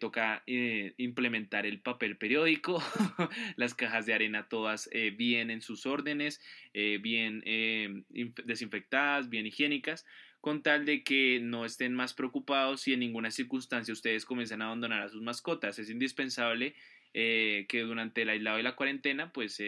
toca 0.00 0.42
implementar 0.98 1.64
el 1.64 1.80
papel 1.80 2.18
periódico, 2.18 2.82
las 3.56 3.72
cajas 3.72 4.04
de 4.04 4.12
arena 4.12 4.46
todas 4.46 4.90
bien 5.16 5.50
en 5.50 5.62
sus 5.62 5.86
órdenes, 5.86 6.42
bien 6.74 7.42
desinfectadas, 8.44 9.30
bien 9.30 9.46
higiénicas. 9.46 10.04
con 10.42 10.62
tal 10.62 10.84
de 10.84 11.02
que 11.02 11.40
no 11.40 11.64
estén 11.64 11.94
más 11.94 12.12
preocupados 12.12 12.82
si 12.82 12.92
en 12.92 13.00
ninguna 13.00 13.30
circunstancia 13.30 13.94
ustedes 13.94 14.26
comienzan 14.26 14.60
a 14.60 14.66
abandonar 14.66 15.00
a 15.00 15.08
sus 15.08 15.22
mascotas. 15.22 15.78
Es 15.78 15.88
indispensable 15.88 16.74
que 17.14 17.84
durante 17.86 18.22
el 18.22 18.28
aislado 18.28 18.58
y 18.58 18.62
la 18.62 18.76
cuarentena, 18.76 19.32
pues 19.32 19.58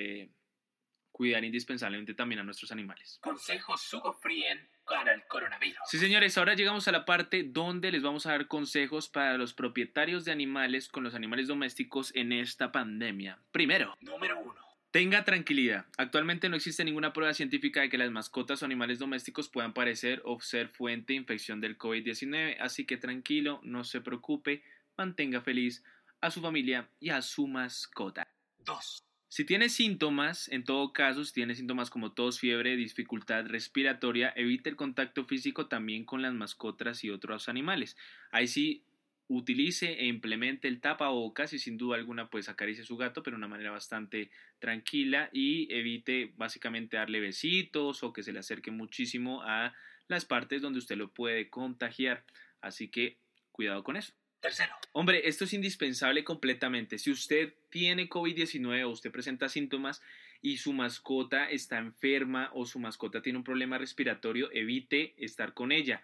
cuidar 1.14 1.44
indispensablemente 1.44 2.12
también 2.12 2.40
a 2.40 2.42
nuestros 2.42 2.72
animales. 2.72 3.18
Consejos 3.22 3.80
Sugo 3.82 4.12
Frien 4.14 4.68
para 4.84 5.14
el 5.14 5.22
coronavirus. 5.28 5.78
Sí, 5.86 5.98
señores, 5.98 6.36
ahora 6.36 6.54
llegamos 6.54 6.88
a 6.88 6.92
la 6.92 7.04
parte 7.04 7.44
donde 7.44 7.92
les 7.92 8.02
vamos 8.02 8.26
a 8.26 8.32
dar 8.32 8.48
consejos 8.48 9.08
para 9.08 9.38
los 9.38 9.54
propietarios 9.54 10.24
de 10.24 10.32
animales 10.32 10.88
con 10.88 11.04
los 11.04 11.14
animales 11.14 11.46
domésticos 11.46 12.10
en 12.16 12.32
esta 12.32 12.72
pandemia. 12.72 13.38
Primero, 13.52 13.96
Número 14.00 14.40
1. 14.40 14.54
Tenga 14.90 15.24
tranquilidad. 15.24 15.86
Actualmente 15.98 16.48
no 16.48 16.56
existe 16.56 16.84
ninguna 16.84 17.12
prueba 17.12 17.32
científica 17.32 17.80
de 17.80 17.88
que 17.88 17.98
las 17.98 18.10
mascotas 18.10 18.62
o 18.62 18.64
animales 18.64 18.98
domésticos 18.98 19.48
puedan 19.48 19.72
parecer 19.72 20.20
o 20.24 20.40
ser 20.40 20.68
fuente 20.68 21.12
de 21.12 21.18
infección 21.18 21.60
del 21.60 21.78
COVID-19, 21.78 22.56
así 22.58 22.86
que 22.86 22.96
tranquilo, 22.96 23.60
no 23.62 23.84
se 23.84 24.00
preocupe, 24.00 24.64
mantenga 24.96 25.40
feliz 25.40 25.84
a 26.20 26.32
su 26.32 26.40
familia 26.40 26.88
y 26.98 27.10
a 27.10 27.22
su 27.22 27.46
mascota. 27.46 28.26
2. 28.58 29.04
Si 29.34 29.44
tiene 29.44 29.68
síntomas, 29.68 30.48
en 30.48 30.62
todo 30.62 30.92
caso, 30.92 31.24
si 31.24 31.32
tiene 31.32 31.56
síntomas 31.56 31.90
como 31.90 32.12
tos, 32.12 32.38
fiebre, 32.38 32.76
dificultad 32.76 33.44
respiratoria, 33.46 34.32
evite 34.36 34.70
el 34.70 34.76
contacto 34.76 35.24
físico 35.24 35.66
también 35.66 36.04
con 36.04 36.22
las 36.22 36.32
mascotas 36.32 37.02
y 37.02 37.10
otros 37.10 37.48
animales. 37.48 37.96
Ahí 38.30 38.46
sí 38.46 38.84
utilice 39.26 39.94
e 39.94 40.06
implemente 40.06 40.68
el 40.68 40.80
tapabocas 40.80 41.52
y 41.52 41.58
sin 41.58 41.76
duda 41.76 41.96
alguna 41.96 42.30
pues 42.30 42.48
acaricie 42.48 42.84
su 42.84 42.96
gato 42.96 43.24
pero 43.24 43.34
de 43.34 43.38
una 43.38 43.48
manera 43.48 43.72
bastante 43.72 44.30
tranquila 44.60 45.30
y 45.32 45.66
evite 45.74 46.32
básicamente 46.36 46.96
darle 46.96 47.18
besitos 47.18 48.04
o 48.04 48.12
que 48.12 48.22
se 48.22 48.32
le 48.32 48.38
acerque 48.38 48.70
muchísimo 48.70 49.42
a 49.42 49.74
las 50.06 50.26
partes 50.26 50.62
donde 50.62 50.78
usted 50.78 50.96
lo 50.96 51.12
puede 51.12 51.50
contagiar 51.50 52.24
así 52.60 52.86
que 52.86 53.18
cuidado 53.50 53.82
con 53.82 53.96
eso 53.96 54.12
Tercero. 54.44 54.74
Hombre, 54.92 55.26
esto 55.26 55.44
es 55.44 55.54
indispensable 55.54 56.22
completamente. 56.22 56.98
Si 56.98 57.10
usted 57.10 57.54
tiene 57.70 58.10
COVID-19 58.10 58.84
o 58.84 58.90
usted 58.90 59.10
presenta 59.10 59.48
síntomas 59.48 60.02
y 60.42 60.58
su 60.58 60.74
mascota 60.74 61.48
está 61.48 61.78
enferma 61.78 62.50
o 62.52 62.66
su 62.66 62.78
mascota 62.78 63.22
tiene 63.22 63.38
un 63.38 63.44
problema 63.44 63.78
respiratorio, 63.78 64.50
evite 64.52 65.14
estar 65.16 65.54
con 65.54 65.72
ella. 65.72 66.02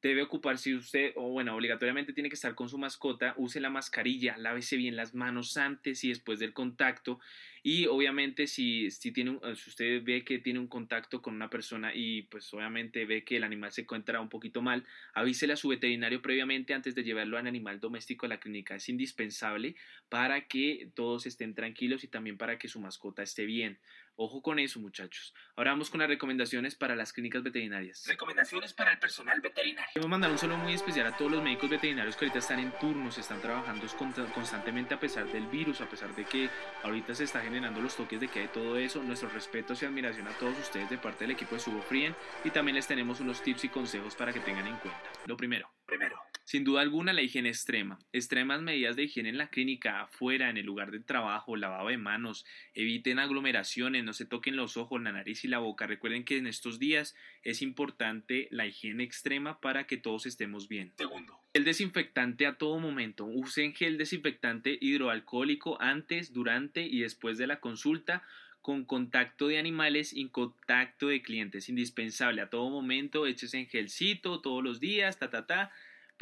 Debe 0.00 0.22
ocupar, 0.22 0.56
si 0.56 0.74
usted, 0.74 1.12
o 1.16 1.32
bueno, 1.32 1.54
obligatoriamente 1.54 2.14
tiene 2.14 2.30
que 2.30 2.34
estar 2.34 2.54
con 2.54 2.70
su 2.70 2.78
mascota, 2.78 3.34
use 3.36 3.60
la 3.60 3.68
mascarilla, 3.68 4.38
lávese 4.38 4.76
bien 4.76 4.96
las 4.96 5.12
manos 5.12 5.58
antes 5.58 6.02
y 6.02 6.08
después 6.08 6.38
del 6.38 6.54
contacto. 6.54 7.20
Y 7.64 7.86
obviamente 7.86 8.46
si, 8.48 8.90
si, 8.90 9.12
tiene 9.12 9.30
un- 9.30 9.56
si 9.56 9.70
usted 9.70 10.02
ve 10.02 10.24
que 10.24 10.38
tiene 10.40 10.58
un 10.58 10.66
contacto 10.66 11.22
con 11.22 11.34
una 11.34 11.48
persona 11.48 11.94
y 11.94 12.22
pues 12.22 12.52
obviamente 12.54 13.04
ve 13.06 13.22
que 13.22 13.36
el 13.36 13.44
animal 13.44 13.70
se 13.70 13.82
encuentra 13.82 14.20
un 14.20 14.28
poquito 14.28 14.62
mal, 14.62 14.84
avísele 15.14 15.52
a 15.52 15.56
su 15.56 15.68
veterinario 15.68 16.20
previamente 16.22 16.74
antes 16.74 16.94
de 16.96 17.04
llevarlo 17.04 17.38
al 17.38 17.46
animal 17.46 17.78
doméstico 17.78 18.26
a 18.26 18.30
la 18.30 18.40
clínica. 18.40 18.74
Es 18.74 18.88
indispensable 18.88 19.76
para 20.08 20.48
que 20.48 20.88
todos 20.94 21.26
estén 21.26 21.54
tranquilos 21.54 22.02
y 22.02 22.08
también 22.08 22.36
para 22.36 22.58
que 22.58 22.66
su 22.66 22.80
mascota 22.80 23.22
esté 23.22 23.44
bien. 23.46 23.78
Ojo 24.16 24.42
con 24.42 24.58
eso, 24.58 24.78
muchachos. 24.78 25.32
Ahora 25.56 25.70
vamos 25.70 25.88
con 25.88 26.00
las 26.00 26.08
recomendaciones 26.08 26.74
para 26.74 26.94
las 26.94 27.14
clínicas 27.14 27.42
veterinarias. 27.42 28.06
Recomendaciones 28.06 28.74
para 28.74 28.92
el 28.92 28.98
personal 28.98 29.40
veterinario. 29.40 29.88
Queremos 29.94 30.10
mandar 30.10 30.30
un 30.30 30.36
saludo 30.36 30.58
muy 30.58 30.74
especial 30.74 31.06
a 31.06 31.16
todos 31.16 31.30
los 31.32 31.42
médicos 31.42 31.70
veterinarios 31.70 32.16
que 32.16 32.26
ahorita 32.26 32.40
están 32.40 32.58
en 32.58 32.72
turnos, 32.78 33.16
están 33.16 33.40
trabajando 33.40 33.86
consta- 33.86 34.30
constantemente 34.34 34.92
a 34.92 35.00
pesar 35.00 35.32
del 35.32 35.46
virus, 35.46 35.80
a 35.80 35.88
pesar 35.88 36.14
de 36.14 36.24
que 36.26 36.50
ahorita 36.82 37.14
se 37.14 37.24
está 37.24 37.38
generando 37.40 37.51
los 37.60 37.96
toques 37.96 38.20
de 38.20 38.28
que 38.28 38.40
hay 38.40 38.48
todo 38.48 38.76
eso. 38.76 39.02
Nuestros 39.02 39.32
respetos 39.32 39.82
y 39.82 39.86
admiración 39.86 40.26
a 40.28 40.30
todos 40.32 40.58
ustedes 40.58 40.88
de 40.88 40.98
parte 40.98 41.24
del 41.24 41.32
equipo 41.32 41.54
de 41.54 41.60
Subo 41.60 41.82
Frien 41.82 42.14
y 42.44 42.50
también 42.50 42.76
les 42.76 42.86
tenemos 42.86 43.20
unos 43.20 43.42
tips 43.42 43.64
y 43.64 43.68
consejos 43.68 44.14
para 44.14 44.32
que 44.32 44.40
tengan 44.40 44.66
en 44.66 44.76
cuenta. 44.76 45.00
Lo 45.26 45.36
primero, 45.36 45.68
Primero. 45.86 46.16
Sin 46.52 46.64
duda 46.64 46.82
alguna, 46.82 47.14
la 47.14 47.22
higiene 47.22 47.48
extrema. 47.48 47.98
Extremas 48.12 48.60
medidas 48.60 48.94
de 48.94 49.04
higiene 49.04 49.30
en 49.30 49.38
la 49.38 49.48
clínica, 49.48 50.02
afuera, 50.02 50.50
en 50.50 50.58
el 50.58 50.66
lugar 50.66 50.90
de 50.90 51.00
trabajo, 51.00 51.56
lavado 51.56 51.88
de 51.88 51.96
manos, 51.96 52.44
eviten 52.74 53.18
aglomeraciones, 53.18 54.04
no 54.04 54.12
se 54.12 54.26
toquen 54.26 54.56
los 54.56 54.76
ojos, 54.76 55.00
la 55.00 55.12
nariz 55.12 55.46
y 55.46 55.48
la 55.48 55.60
boca. 55.60 55.86
Recuerden 55.86 56.26
que 56.26 56.36
en 56.36 56.46
estos 56.46 56.78
días 56.78 57.16
es 57.42 57.62
importante 57.62 58.48
la 58.50 58.66
higiene 58.66 59.02
extrema 59.02 59.60
para 59.60 59.86
que 59.86 59.96
todos 59.96 60.26
estemos 60.26 60.68
bien. 60.68 60.92
Segundo. 60.98 61.40
El 61.54 61.64
desinfectante 61.64 62.46
a 62.46 62.58
todo 62.58 62.78
momento. 62.78 63.24
Usen 63.24 63.72
gel 63.72 63.96
desinfectante 63.96 64.76
hidroalcohólico 64.78 65.80
antes, 65.80 66.34
durante 66.34 66.82
y 66.82 67.00
después 67.00 67.38
de 67.38 67.46
la 67.46 67.60
consulta 67.60 68.24
con 68.60 68.84
contacto 68.84 69.48
de 69.48 69.58
animales 69.58 70.12
y 70.12 70.28
contacto 70.28 71.08
de 71.08 71.22
clientes. 71.22 71.70
Indispensable 71.70 72.42
a 72.42 72.50
todo 72.50 72.68
momento. 72.68 73.26
Échese 73.26 73.58
en 73.58 73.68
gelcito 73.68 74.42
todos 74.42 74.62
los 74.62 74.80
días, 74.80 75.18
ta, 75.18 75.30
ta, 75.30 75.46
ta, 75.46 75.72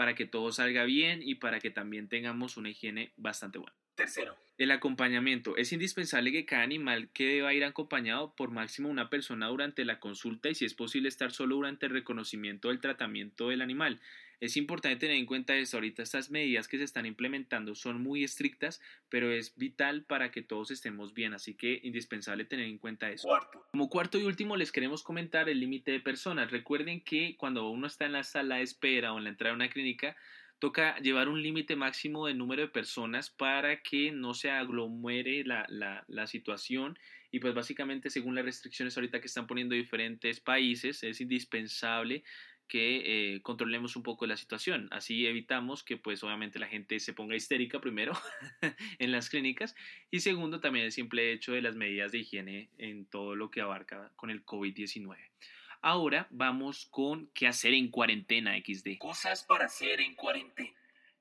para 0.00 0.14
que 0.14 0.24
todo 0.24 0.50
salga 0.50 0.84
bien 0.84 1.20
y 1.22 1.34
para 1.34 1.60
que 1.60 1.68
también 1.68 2.08
tengamos 2.08 2.56
una 2.56 2.70
higiene 2.70 3.12
bastante 3.18 3.58
buena. 3.58 3.76
Tercero. 3.96 4.34
El 4.56 4.70
acompañamiento. 4.70 5.58
Es 5.58 5.74
indispensable 5.74 6.32
que 6.32 6.46
cada 6.46 6.62
animal 6.62 7.10
que 7.12 7.26
deba 7.26 7.52
ir 7.52 7.64
acompañado 7.64 8.34
por 8.34 8.50
máximo 8.50 8.88
una 8.88 9.10
persona 9.10 9.48
durante 9.48 9.84
la 9.84 10.00
consulta 10.00 10.48
y 10.48 10.54
si 10.54 10.64
es 10.64 10.72
posible 10.72 11.10
estar 11.10 11.32
solo 11.32 11.56
durante 11.56 11.84
el 11.84 11.92
reconocimiento 11.92 12.68
del 12.68 12.80
tratamiento 12.80 13.50
del 13.50 13.60
animal. 13.60 14.00
Es 14.40 14.56
importante 14.56 14.96
tener 14.96 15.16
en 15.16 15.26
cuenta 15.26 15.54
esto. 15.54 15.76
Ahorita 15.76 16.02
estas 16.02 16.30
medidas 16.30 16.66
que 16.66 16.78
se 16.78 16.84
están 16.84 17.06
implementando 17.06 17.74
son 17.74 18.02
muy 18.02 18.24
estrictas, 18.24 18.80
pero 19.08 19.30
es 19.30 19.56
vital 19.56 20.04
para 20.04 20.30
que 20.30 20.42
todos 20.42 20.70
estemos 20.70 21.12
bien, 21.12 21.34
así 21.34 21.54
que 21.54 21.80
indispensable 21.82 22.46
tener 22.46 22.66
en 22.66 22.78
cuenta 22.78 23.10
eso. 23.10 23.28
Cuarto. 23.28 23.66
Como 23.70 23.88
cuarto 23.90 24.18
y 24.18 24.24
último 24.24 24.56
les 24.56 24.72
queremos 24.72 25.02
comentar 25.02 25.48
el 25.48 25.60
límite 25.60 25.92
de 25.92 26.00
personas. 26.00 26.50
Recuerden 26.50 27.02
que 27.02 27.36
cuando 27.36 27.68
uno 27.68 27.86
está 27.86 28.06
en 28.06 28.12
la 28.12 28.24
sala 28.24 28.56
de 28.56 28.62
espera 28.62 29.12
o 29.12 29.18
en 29.18 29.24
la 29.24 29.30
entrada 29.30 29.52
de 29.52 29.56
una 29.56 29.70
clínica, 29.70 30.16
toca 30.60 30.98
llevar 31.00 31.28
un 31.28 31.42
límite 31.42 31.74
máximo 31.74 32.26
de 32.26 32.34
número 32.34 32.62
de 32.62 32.68
personas 32.68 33.30
para 33.30 33.82
que 33.82 34.12
no 34.12 34.34
se 34.34 34.50
aglomere 34.50 35.42
la, 35.44 35.66
la, 35.68 36.04
la 36.06 36.26
situación 36.26 36.98
y 37.32 37.40
pues 37.40 37.54
básicamente 37.54 38.10
según 38.10 38.34
las 38.34 38.44
restricciones 38.44 38.96
ahorita 38.96 39.20
que 39.20 39.26
están 39.26 39.46
poniendo 39.46 39.74
diferentes 39.74 40.40
países 40.40 41.02
es 41.02 41.20
indispensable 41.20 42.24
que 42.70 43.34
eh, 43.34 43.42
controlemos 43.42 43.96
un 43.96 44.04
poco 44.04 44.26
la 44.26 44.36
situación. 44.36 44.86
Así 44.92 45.26
evitamos 45.26 45.82
que 45.82 45.96
pues 45.96 46.22
obviamente 46.22 46.60
la 46.60 46.68
gente 46.68 47.00
se 47.00 47.12
ponga 47.12 47.34
histérica 47.34 47.80
primero 47.80 48.12
en 49.00 49.10
las 49.10 49.28
clínicas 49.28 49.74
y 50.10 50.20
segundo 50.20 50.60
también 50.60 50.84
el 50.84 50.92
simple 50.92 51.32
hecho 51.32 51.52
de 51.52 51.62
las 51.62 51.74
medidas 51.74 52.12
de 52.12 52.18
higiene 52.18 52.70
en 52.78 53.06
todo 53.06 53.34
lo 53.34 53.50
que 53.50 53.60
abarca 53.60 54.12
con 54.14 54.30
el 54.30 54.46
COVID-19. 54.46 55.16
Ahora 55.82 56.28
vamos 56.30 56.86
con 56.86 57.28
qué 57.34 57.48
hacer 57.48 57.74
en 57.74 57.88
cuarentena 57.88 58.56
XD. 58.56 58.98
Cosas 58.98 59.42
para 59.42 59.64
hacer 59.64 60.00
en 60.00 60.14
cuarentena. 60.14 60.70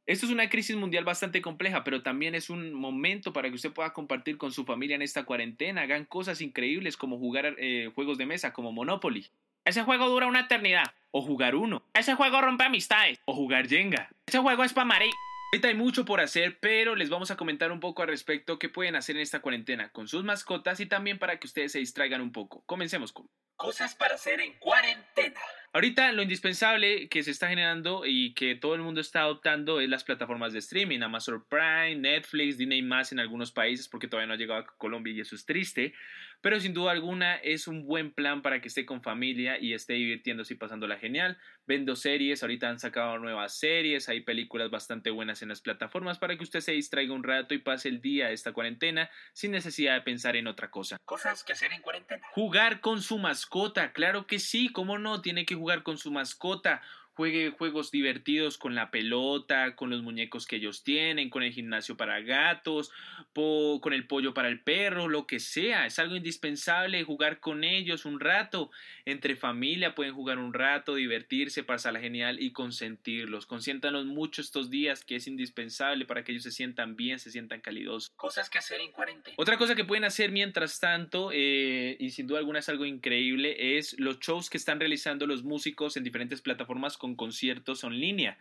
Esto 0.06 0.28
es 0.28 0.32
una 0.32 0.50
crisis 0.50 0.76
mundial 0.76 1.04
bastante 1.04 1.42
compleja, 1.42 1.84
pero 1.84 2.04
también 2.04 2.36
es 2.36 2.52
un 2.52 2.74
momento 2.74 3.34
para 3.34 3.50
que 3.50 3.56
usted 3.56 3.74
pueda 3.74 3.92
compartir 3.92 4.38
con 4.38 4.52
su 4.52 4.66
familia 4.66 4.96
en 4.96 5.02
esta 5.02 5.24
cuarentena. 5.24 5.82
Hagan 5.82 6.06
cosas 6.06 6.42
increíbles 6.42 6.96
como 6.96 7.18
jugar 7.18 7.56
eh, 7.58 7.92
juegos 7.96 8.20
de 8.20 8.28
mesa 8.28 8.54
como 8.54 8.72
Monopoly. 8.72 9.26
Ese 9.70 9.84
juego 9.84 10.10
dura 10.10 10.26
una 10.26 10.40
eternidad. 10.40 10.96
O 11.12 11.22
jugar 11.22 11.54
uno. 11.54 11.84
Ese 11.94 12.16
juego 12.16 12.42
rompe 12.42 12.64
amistades. 12.64 13.20
O 13.26 13.36
jugar 13.36 13.68
Jenga. 13.68 14.10
Ese 14.26 14.40
juego 14.40 14.64
es 14.64 14.74
pa' 14.74 14.84
Mari. 14.84 15.12
Ahorita 15.54 15.68
hay 15.68 15.76
mucho 15.76 16.06
por 16.06 16.22
hacer, 16.22 16.58
pero 16.60 16.96
les 16.96 17.12
vamos 17.12 17.30
a 17.30 17.36
comentar 17.36 17.72
un 17.72 17.80
poco 17.80 18.02
al 18.02 18.08
respecto 18.08 18.58
qué 18.58 18.68
pueden 18.68 18.96
hacer 18.96 19.16
en 19.16 19.22
esta 19.22 19.42
cuarentena 19.42 19.90
con 19.90 20.08
sus 20.08 20.24
mascotas 20.24 20.80
y 20.80 20.88
también 20.88 21.20
para 21.20 21.38
que 21.38 21.46
ustedes 21.46 21.72
se 21.72 21.78
distraigan 21.78 22.22
un 22.22 22.32
poco. 22.32 22.64
Comencemos 22.66 23.14
con... 23.14 23.30
Cosas 23.58 23.94
para 23.94 24.16
hacer 24.16 24.42
en 24.42 24.54
cuarentena. 24.54 25.40
Ahorita 25.72 26.12
lo 26.14 26.24
indispensable 26.24 27.08
que 27.08 27.22
se 27.22 27.30
está 27.30 27.48
generando 27.50 28.08
y 28.08 28.34
que 28.34 28.56
todo 28.56 28.74
el 28.74 28.82
mundo 28.82 29.02
está 29.02 29.22
adoptando 29.22 29.82
es 29.82 29.90
las 29.90 30.04
plataformas 30.04 30.52
de 30.52 30.60
streaming, 30.60 31.02
Amazon 31.02 31.46
Prime, 31.48 31.96
Netflix, 31.96 32.58
Disney 32.58 32.82
más 32.82 33.12
en 33.12 33.20
algunos 33.20 33.52
países 33.52 33.88
porque 33.88 34.08
todavía 34.08 34.26
no 34.26 34.34
ha 34.34 34.38
llegado 34.38 34.62
a 34.62 34.66
Colombia 34.66 35.14
y 35.14 35.20
eso 35.20 35.36
es 35.36 35.46
triste, 35.46 35.94
pero 36.42 36.60
sin 36.60 36.74
duda 36.74 36.92
alguna 36.92 37.36
es 37.36 37.68
un 37.68 37.86
buen 37.86 38.12
plan 38.12 38.42
para 38.42 38.62
que 38.62 38.70
esté 38.70 38.86
con 38.86 39.02
familia 39.02 39.60
y 39.60 39.74
esté 39.74 39.94
divirtiéndose 39.94 40.54
y 40.54 40.58
pasándola 40.58 40.98
genial. 40.98 41.38
Vendo 41.66 41.96
series, 41.96 42.42
ahorita 42.42 42.70
han 42.70 42.80
sacado 42.80 43.18
nuevas 43.20 43.58
series, 43.58 44.10
hay 44.10 44.22
películas 44.22 44.70
bastante 44.70 45.10
buenas 45.12 45.42
en 45.42 45.50
las 45.50 45.62
plataformas 45.62 46.18
para 46.18 46.38
que 46.38 46.44
usted 46.44 46.62
se 46.62 46.72
distraiga 46.72 47.14
un 47.14 47.24
rato 47.24 47.54
y 47.54 47.60
pase 47.60 47.90
el 47.90 48.02
día 48.02 48.28
de 48.28 48.34
esta 48.34 48.54
cuarentena 48.54 49.10
sin 49.34 49.52
necesidad 49.52 49.96
de 49.96 50.02
pensar 50.02 50.36
en 50.36 50.48
otra 50.48 50.72
cosa. 50.72 50.98
Cosas 51.06 51.44
que 51.44 51.54
hacer 51.54 51.74
en 51.74 51.82
cuarentena. 51.82 52.26
Jugar 52.32 52.80
con 52.80 53.02
su 53.02 53.18
mascota, 53.18 53.92
claro 53.92 54.26
que 54.26 54.40
sí, 54.40 54.70
cómo 54.70 54.98
no, 54.98 55.22
tiene 55.22 55.46
que 55.46 55.56
jugar 55.56 55.84
con 55.84 55.98
su 55.98 56.12
mascota. 56.12 56.82
Juegue 57.20 57.50
juegos 57.50 57.92
divertidos 57.92 58.58
con 58.58 58.76
la 58.76 58.92
pelota, 58.92 59.76
con 59.76 59.90
los 59.90 60.02
muñecos 60.02 60.48
que 60.48 60.56
ellos 60.56 60.86
tienen, 60.86 61.30
con 61.30 61.44
el 61.44 61.52
gimnasio 61.52 61.98
para 61.98 62.22
gatos, 62.22 62.92
po- 63.34 63.82
con 63.82 63.92
el 63.92 64.08
pollo 64.08 64.34
para 64.34 64.48
el 64.48 64.62
perro, 64.62 65.10
lo 65.10 65.28
que 65.28 65.42
sea. 65.42 65.86
Es 65.86 66.00
algo 66.00 66.16
indispensable 66.16 67.04
jugar 67.04 67.42
con 67.42 67.66
ellos 67.66 68.06
un 68.06 68.22
rato. 68.22 68.72
Entre 69.04 69.36
familia 69.36 69.96
pueden 69.96 70.14
jugar 70.14 70.38
un 70.38 70.54
rato, 70.54 70.96
divertirse, 70.96 71.62
pasarla 71.66 72.00
genial 72.00 72.42
y 72.42 72.54
consentirlos. 72.54 73.46
Consiéntanlos 73.46 74.06
mucho 74.06 74.42
estos 74.42 74.70
días 74.70 75.04
que 75.04 75.18
es 75.18 75.28
indispensable 75.28 76.06
para 76.06 76.24
que 76.24 76.32
ellos 76.32 76.44
se 76.44 76.52
sientan 76.52 76.96
bien, 76.96 77.20
se 77.20 77.32
sientan 77.32 77.60
calidosos. 77.60 78.12
Cosas 78.16 78.50
que 78.50 78.60
hacer 78.60 78.80
en 78.80 78.94
cuarentena. 78.94 79.36
Otra 79.38 79.58
cosa 79.58 79.76
que 79.76 79.84
pueden 79.84 80.06
hacer 80.06 80.32
mientras 80.32 80.80
tanto, 80.80 81.32
eh, 81.34 81.98
y 82.00 82.12
sin 82.12 82.28
duda 82.28 82.40
alguna 82.40 82.60
es 82.60 82.70
algo 82.70 82.86
increíble, 82.86 83.78
es 83.78 84.00
los 84.00 84.20
shows 84.20 84.50
que 84.50 84.58
están 84.58 84.80
realizando 84.80 85.28
los 85.28 85.44
músicos 85.44 85.98
en 85.98 86.06
diferentes 86.06 86.42
plataformas 86.42 86.96
con 86.98 87.09
conciertos 87.16 87.84
en 87.84 88.00
línea. 88.00 88.38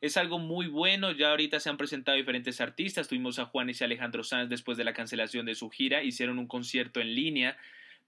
Es 0.00 0.16
algo 0.16 0.38
muy 0.38 0.66
bueno, 0.66 1.12
ya 1.12 1.30
ahorita 1.30 1.60
se 1.60 1.70
han 1.70 1.76
presentado 1.76 2.16
diferentes 2.16 2.60
artistas, 2.60 3.06
tuvimos 3.06 3.38
a 3.38 3.46
Juanes 3.46 3.80
y 3.80 3.84
Alejandro 3.84 4.24
Sanz 4.24 4.48
después 4.48 4.76
de 4.76 4.84
la 4.84 4.94
cancelación 4.94 5.46
de 5.46 5.54
su 5.54 5.70
gira, 5.70 6.02
hicieron 6.02 6.38
un 6.38 6.48
concierto 6.48 7.00
en 7.00 7.14
línea. 7.14 7.56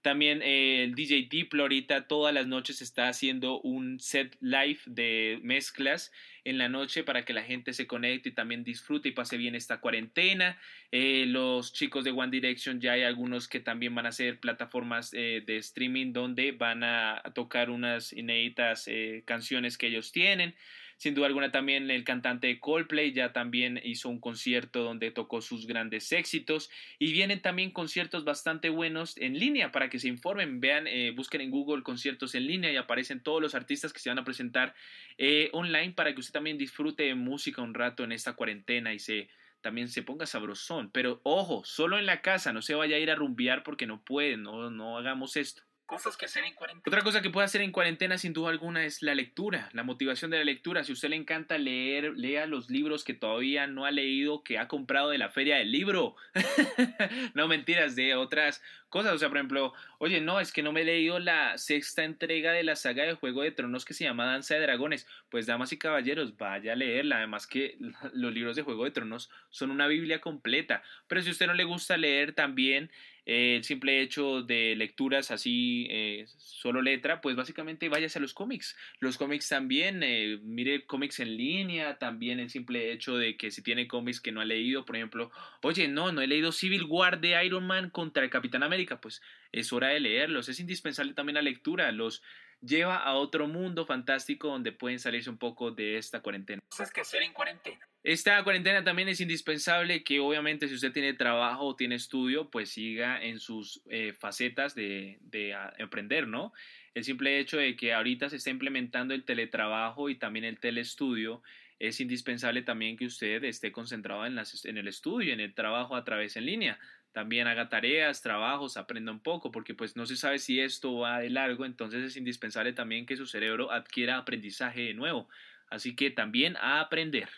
También 0.05 0.43
eh, 0.43 0.83
el 0.83 0.93
DJ 0.93 1.25
Diplo 1.31 1.63
ahorita 1.63 2.05
todas 2.05 2.31
las 2.31 2.45
noches 2.45 2.83
está 2.83 3.07
haciendo 3.07 3.59
un 3.61 3.99
set 3.99 4.37
live 4.39 4.77
de 4.85 5.39
mezclas 5.41 6.11
en 6.43 6.59
la 6.59 6.69
noche 6.69 7.03
para 7.03 7.25
que 7.25 7.33
la 7.33 7.41
gente 7.41 7.73
se 7.73 7.87
conecte 7.87 8.29
y 8.29 8.31
también 8.31 8.63
disfrute 8.63 9.09
y 9.09 9.13
pase 9.13 9.35
bien 9.35 9.55
esta 9.55 9.79
cuarentena. 9.79 10.59
Eh, 10.91 11.25
los 11.25 11.73
chicos 11.73 12.03
de 12.03 12.11
One 12.11 12.29
Direction 12.29 12.79
ya 12.79 12.91
hay 12.91 13.01
algunos 13.01 13.47
que 13.47 13.59
también 13.59 13.95
van 13.95 14.05
a 14.05 14.09
hacer 14.09 14.39
plataformas 14.39 15.11
eh, 15.15 15.41
de 15.43 15.57
streaming 15.57 16.13
donde 16.13 16.51
van 16.51 16.83
a 16.83 17.23
tocar 17.33 17.71
unas 17.71 18.13
inéditas 18.13 18.87
canciones 19.25 19.75
que 19.75 19.87
ellos 19.87 20.11
tienen. 20.11 20.53
Sin 20.97 21.13
duda 21.13 21.27
alguna 21.27 21.51
también 21.51 21.91
el 21.91 22.03
cantante 22.05 22.59
Coldplay 22.59 23.11
ya 23.11 23.33
también 23.33 23.81
hizo 23.83 24.07
un 24.07 24.19
concierto 24.19 24.81
donde 24.83 25.11
tocó 25.11 25.41
sus 25.41 25.67
grandes 25.67 26.11
éxitos 26.13 26.69
y 26.99 27.11
vienen 27.11 27.41
también 27.41 27.71
conciertos 27.71 28.23
bastante 28.23 28.69
buenos 28.69 29.17
en 29.17 29.37
línea 29.37 29.71
para 29.71 29.89
que 29.89 29.99
se 29.99 30.07
informen, 30.07 30.61
vean, 30.61 30.87
eh, 30.87 31.11
busquen 31.11 31.41
en 31.41 31.51
Google 31.51 31.83
conciertos 31.83 32.33
en 32.33 32.47
línea 32.47 32.71
y 32.71 32.77
aparecen 32.77 33.21
todos 33.21 33.41
los 33.41 33.55
artistas 33.55 33.91
que 33.91 33.99
se 33.99 34.09
van 34.09 34.19
a 34.19 34.23
presentar 34.23 34.73
eh, 35.17 35.49
online 35.51 35.91
para 35.91 36.13
que 36.13 36.21
usted 36.21 36.33
también 36.33 36.57
disfrute 36.57 37.03
de 37.03 37.15
música 37.15 37.61
un 37.61 37.73
rato 37.73 38.03
en 38.03 38.13
esta 38.13 38.33
cuarentena 38.33 38.93
y 38.93 38.99
se 38.99 39.29
también 39.65 39.89
se 39.89 40.03
ponga 40.03 40.27
sabrosón. 40.27 40.91
Pero 40.91 41.21
ojo, 41.23 41.63
solo 41.65 41.97
en 41.97 42.05
la 42.05 42.21
casa, 42.21 42.53
no 42.53 42.61
se 42.61 42.75
vaya 42.75 42.97
a 42.97 42.99
ir 42.99 43.09
a 43.09 43.15
rumbear 43.15 43.63
porque 43.63 43.87
no 43.87 44.03
pueden, 44.03 44.43
no, 44.43 44.69
no 44.69 44.97
hagamos 44.97 45.37
esto. 45.37 45.63
Cosas 45.85 46.17
que 46.17 46.25
hacer 46.25 46.43
en 46.43 46.55
cuarentena. 46.55 46.83
Otra 46.87 47.03
cosa 47.03 47.21
que 47.21 47.29
puede 47.29 47.45
hacer 47.45 47.61
en 47.61 47.71
cuarentena 47.71 48.17
sin 48.17 48.33
duda 48.33 48.49
alguna 48.49 48.85
es 48.85 49.03
la 49.03 49.13
lectura, 49.13 49.69
la 49.73 49.83
motivación 49.83 50.31
de 50.31 50.39
la 50.39 50.43
lectura. 50.43 50.83
Si 50.83 50.91
a 50.91 50.93
usted 50.93 51.09
le 51.09 51.15
encanta 51.15 51.59
leer, 51.59 52.13
lea 52.17 52.47
los 52.47 52.71
libros 52.71 53.03
que 53.03 53.13
todavía 53.13 53.67
no 53.67 53.85
ha 53.85 53.91
leído, 53.91 54.43
que 54.43 54.57
ha 54.57 54.67
comprado 54.67 55.11
de 55.11 55.19
la 55.19 55.29
feria 55.29 55.57
del 55.57 55.71
libro. 55.71 56.15
no 57.35 57.47
mentiras, 57.47 57.95
de 57.95 58.15
otras 58.15 58.63
cosas. 58.89 59.13
O 59.13 59.17
sea, 59.19 59.29
por 59.29 59.37
ejemplo, 59.37 59.73
oye, 59.99 60.21
no, 60.21 60.39
es 60.39 60.51
que 60.51 60.63
no 60.63 60.71
me 60.71 60.81
he 60.81 60.85
leído 60.85 61.19
la 61.19 61.55
sexta 61.59 62.03
entrega 62.03 62.51
de 62.51 62.63
la 62.63 62.75
saga 62.75 63.03
de 63.03 63.13
Juego 63.13 63.43
de 63.43 63.51
Tronos 63.51 63.85
que 63.85 63.93
se 63.93 64.05
llama 64.05 64.25
Danza 64.25 64.55
de 64.55 64.61
Dragones. 64.61 65.07
Pues, 65.29 65.45
damas 65.45 65.71
y 65.71 65.77
caballeros, 65.77 66.35
vaya 66.35 66.73
a 66.73 66.75
leerla. 66.75 67.17
Además 67.17 67.45
que 67.45 67.77
los 68.13 68.33
libros 68.33 68.55
de 68.55 68.63
Juego 68.63 68.85
de 68.85 68.91
Tronos 68.91 69.29
son 69.51 69.69
una 69.69 69.85
Biblia 69.85 70.19
completa. 70.19 70.81
Pero 71.07 71.21
si 71.21 71.29
a 71.29 71.31
usted 71.31 71.45
no 71.45 71.53
le 71.53 71.63
gusta 71.63 71.95
leer 71.95 72.33
también 72.33 72.89
eh, 73.25 73.55
el 73.55 73.63
simple 73.63 74.01
hecho 74.01 74.43
de 74.43 74.75
lecturas 74.75 75.31
así, 75.31 75.87
eh, 75.89 76.25
solo 76.37 76.81
letra, 76.81 77.21
pues 77.21 77.35
básicamente 77.35 77.89
váyase 77.89 78.19
a 78.19 78.21
los 78.21 78.33
cómics. 78.33 78.77
Los 78.99 79.17
cómics 79.17 79.49
también, 79.49 80.03
eh, 80.03 80.39
mire 80.43 80.85
cómics 80.85 81.19
en 81.19 81.35
línea, 81.35 81.97
también 81.97 82.39
el 82.39 82.49
simple 82.49 82.91
hecho 82.91 83.17
de 83.17 83.35
que 83.35 83.49
si 83.49 83.63
tiene 83.63 83.87
cómics 83.87 84.21
que 84.21 84.31
no 84.31 84.41
ha 84.41 84.45
leído, 84.45 84.85
por 84.85 84.95
ejemplo, 84.95 85.31
oye, 85.63 85.87
no, 85.87 86.11
no 86.11 86.21
he 86.21 86.27
leído 86.27 86.51
Civil 86.51 86.83
War 86.87 87.19
de 87.19 87.43
Iron 87.45 87.65
Man 87.65 87.89
contra 87.89 88.23
el 88.23 88.29
Capitán 88.29 88.63
América, 88.63 89.01
pues 89.01 89.21
es 89.51 89.73
hora 89.73 89.89
de 89.89 89.99
leerlos. 89.99 90.49
Es 90.49 90.59
indispensable 90.59 91.13
también 91.13 91.35
la 91.35 91.41
lectura, 91.41 91.91
los 91.91 92.21
lleva 92.61 92.97
a 92.97 93.13
otro 93.13 93.47
mundo 93.47 93.85
fantástico 93.85 94.47
donde 94.47 94.71
pueden 94.71 94.99
salirse 94.99 95.29
un 95.29 95.37
poco 95.37 95.71
de 95.71 95.97
esta 95.97 96.21
cuarentena. 96.21 96.61
Cosas 96.69 96.91
que 96.91 97.01
hacer 97.01 97.21
en 97.21 97.33
cuarentena. 97.33 97.79
Esta 98.03 98.43
cuarentena 98.43 98.83
también 98.83 99.07
es 99.09 99.19
indispensable 99.19 100.03
que 100.03 100.19
obviamente 100.19 100.67
si 100.67 100.75
usted 100.75 100.91
tiene 100.91 101.13
trabajo 101.13 101.65
o 101.65 101.75
tiene 101.75 101.95
estudio, 101.95 102.49
pues 102.51 102.69
siga 102.69 103.21
en 103.23 103.39
sus 103.39 103.81
eh, 103.89 104.13
facetas 104.13 104.75
de, 104.75 105.17
de 105.21 105.53
a- 105.55 105.73
emprender, 105.79 106.27
¿no? 106.27 106.53
El 106.93 107.03
simple 107.03 107.39
hecho 107.39 107.57
de 107.57 107.75
que 107.75 107.93
ahorita 107.93 108.29
se 108.29 108.35
está 108.37 108.51
implementando 108.51 109.13
el 109.13 109.25
teletrabajo 109.25 110.09
y 110.09 110.15
también 110.15 110.45
el 110.45 110.59
telestudio, 110.59 111.41
es 111.77 111.99
indispensable 111.99 112.61
también 112.61 112.95
que 112.95 113.05
usted 113.05 113.43
esté 113.43 113.71
concentrado 113.71 114.25
en, 114.25 114.35
las, 114.35 114.63
en 114.65 114.77
el 114.77 114.87
estudio, 114.87 115.33
en 115.33 115.41
el 115.41 115.53
trabajo 115.53 115.95
a 115.95 116.05
través 116.05 116.37
en 116.37 116.45
línea. 116.45 116.79
También 117.15 117.47
haga 117.47 117.69
tareas, 117.69 118.21
trabajos, 118.21 118.75
aprenda 118.75 119.09
un 119.09 119.21
poco, 119.21 119.49
porque 119.49 119.73
pues 119.73 119.95
no 119.95 120.05
se 120.05 120.17
sabe 120.17 120.37
si 120.37 120.59
esto 120.59 120.97
va 120.97 121.19
de 121.19 121.29
largo, 121.29 121.63
entonces 121.63 122.03
es 122.03 122.17
indispensable 122.17 122.73
también 122.73 123.05
que 123.05 123.15
su 123.15 123.25
cerebro 123.25 123.71
adquiera 123.71 124.17
aprendizaje 124.17 124.81
de 124.81 124.93
nuevo. 124.95 125.29
Así 125.69 125.95
que 125.95 126.11
también 126.11 126.57
a 126.57 126.81
aprender. 126.81 127.29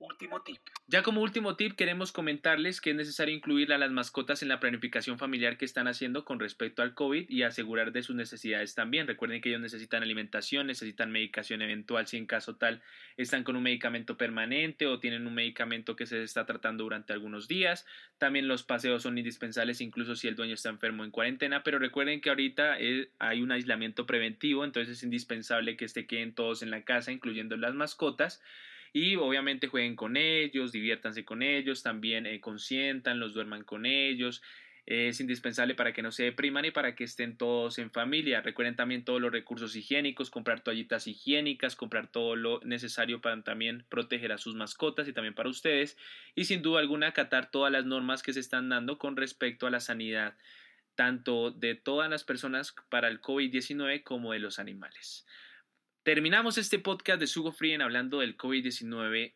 Último 0.00 0.42
tip. 0.42 0.58
Ya 0.86 1.02
como 1.02 1.22
último 1.22 1.56
tip 1.56 1.74
queremos 1.74 2.12
comentarles 2.12 2.80
que 2.80 2.90
es 2.90 2.96
necesario 2.96 3.34
incluir 3.34 3.72
a 3.72 3.78
las 3.78 3.90
mascotas 3.90 4.42
en 4.42 4.48
la 4.48 4.60
planificación 4.60 5.18
familiar 5.18 5.56
que 5.58 5.64
están 5.64 5.88
haciendo 5.88 6.24
con 6.24 6.38
respecto 6.38 6.82
al 6.82 6.94
COVID 6.94 7.28
y 7.28 7.42
asegurar 7.42 7.90
de 7.90 8.04
sus 8.04 8.14
necesidades 8.14 8.76
también. 8.76 9.08
Recuerden 9.08 9.40
que 9.40 9.48
ellos 9.48 9.60
necesitan 9.60 10.04
alimentación, 10.04 10.68
necesitan 10.68 11.10
medicación 11.10 11.62
eventual 11.62 12.06
si 12.06 12.16
en 12.16 12.26
caso 12.26 12.54
tal 12.54 12.80
están 13.16 13.42
con 13.42 13.56
un 13.56 13.64
medicamento 13.64 14.16
permanente 14.16 14.86
o 14.86 15.00
tienen 15.00 15.26
un 15.26 15.34
medicamento 15.34 15.96
que 15.96 16.06
se 16.06 16.22
está 16.22 16.46
tratando 16.46 16.84
durante 16.84 17.12
algunos 17.12 17.48
días. 17.48 17.84
También 18.18 18.46
los 18.46 18.62
paseos 18.62 19.02
son 19.02 19.18
indispensables 19.18 19.80
incluso 19.80 20.14
si 20.14 20.28
el 20.28 20.36
dueño 20.36 20.54
está 20.54 20.68
enfermo 20.68 21.02
en 21.02 21.10
cuarentena, 21.10 21.64
pero 21.64 21.80
recuerden 21.80 22.20
que 22.20 22.28
ahorita 22.28 22.78
eh, 22.78 23.10
hay 23.18 23.42
un 23.42 23.50
aislamiento 23.50 24.06
preventivo, 24.06 24.64
entonces 24.64 24.98
es 24.98 25.02
indispensable 25.02 25.76
que 25.76 25.88
se 25.88 26.06
queden 26.06 26.34
todos 26.34 26.62
en 26.62 26.70
la 26.70 26.84
casa, 26.84 27.10
incluyendo 27.10 27.56
las 27.56 27.74
mascotas 27.74 28.40
y 28.98 29.14
obviamente 29.14 29.68
jueguen 29.68 29.94
con 29.94 30.16
ellos, 30.16 30.72
diviértanse 30.72 31.24
con 31.24 31.40
ellos, 31.40 31.84
también 31.84 32.26
eh, 32.26 32.40
consientan, 32.40 33.20
los 33.20 33.32
duerman 33.32 33.62
con 33.62 33.86
ellos. 33.86 34.42
Eh, 34.86 35.06
es 35.06 35.20
indispensable 35.20 35.76
para 35.76 35.92
que 35.92 36.02
no 36.02 36.10
se 36.10 36.24
depriman 36.24 36.64
y 36.64 36.72
para 36.72 36.96
que 36.96 37.04
estén 37.04 37.36
todos 37.36 37.78
en 37.78 37.92
familia. 37.92 38.40
Recuerden 38.40 38.74
también 38.74 39.04
todos 39.04 39.20
los 39.20 39.30
recursos 39.30 39.76
higiénicos, 39.76 40.30
comprar 40.30 40.62
toallitas 40.62 41.06
higiénicas, 41.06 41.76
comprar 41.76 42.10
todo 42.10 42.34
lo 42.34 42.60
necesario 42.64 43.20
para 43.20 43.40
también 43.44 43.84
proteger 43.88 44.32
a 44.32 44.38
sus 44.38 44.56
mascotas 44.56 45.06
y 45.06 45.12
también 45.12 45.34
para 45.34 45.48
ustedes. 45.48 45.96
Y 46.34 46.46
sin 46.46 46.62
duda 46.62 46.80
alguna 46.80 47.06
acatar 47.06 47.52
todas 47.52 47.70
las 47.70 47.84
normas 47.84 48.24
que 48.24 48.32
se 48.32 48.40
están 48.40 48.68
dando 48.68 48.98
con 48.98 49.16
respecto 49.16 49.68
a 49.68 49.70
la 49.70 49.78
sanidad, 49.78 50.34
tanto 50.96 51.52
de 51.52 51.76
todas 51.76 52.10
las 52.10 52.24
personas 52.24 52.74
para 52.88 53.06
el 53.06 53.20
COVID-19 53.20 54.02
como 54.02 54.32
de 54.32 54.40
los 54.40 54.58
animales. 54.58 55.24
Terminamos 56.08 56.56
este 56.56 56.78
podcast 56.78 57.20
de 57.20 57.26
Sugo 57.26 57.52
Frien 57.52 57.82
hablando 57.82 58.20
del 58.20 58.38
COVID-19 58.38 59.34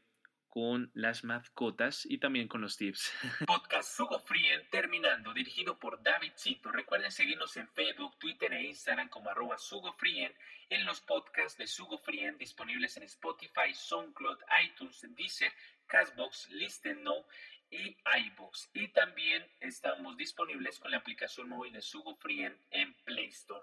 con 0.48 0.90
las 0.94 1.22
mascotas 1.22 2.06
y 2.06 2.16
también 2.16 2.48
con 2.48 2.62
los 2.62 2.78
tips. 2.78 3.12
Podcast 3.46 3.94
Sugo 3.94 4.18
Frien 4.20 4.66
terminando, 4.70 5.34
dirigido 5.34 5.78
por 5.78 6.02
David 6.02 6.32
Cito. 6.34 6.72
Recuerden 6.72 7.12
seguirnos 7.12 7.58
en 7.58 7.68
Facebook, 7.68 8.18
Twitter 8.18 8.54
e 8.54 8.68
Instagram 8.68 9.10
como 9.10 9.28
arroba 9.28 9.58
Sugo 9.58 9.92
Frien, 9.92 10.32
en 10.70 10.86
los 10.86 11.02
podcasts 11.02 11.58
de 11.58 11.66
Sugo 11.66 11.98
Frien 11.98 12.38
disponibles 12.38 12.96
en 12.96 13.02
Spotify, 13.02 13.74
SoundCloud, 13.74 14.38
iTunes, 14.64 15.06
Deezer, 15.14 15.52
Castbox, 15.86 16.48
Listen 16.52 17.04
No 17.04 17.26
y 17.68 17.98
iBooks. 18.28 18.70
Y 18.72 18.88
también 18.88 19.46
estamos 19.60 20.16
disponibles 20.16 20.78
con 20.78 20.90
la 20.90 20.96
aplicación 20.96 21.50
móvil 21.50 21.74
de 21.74 21.82
Sugo 21.82 22.16
Frien 22.16 22.56
en 22.70 22.94
Play 23.04 23.26
Store. 23.26 23.60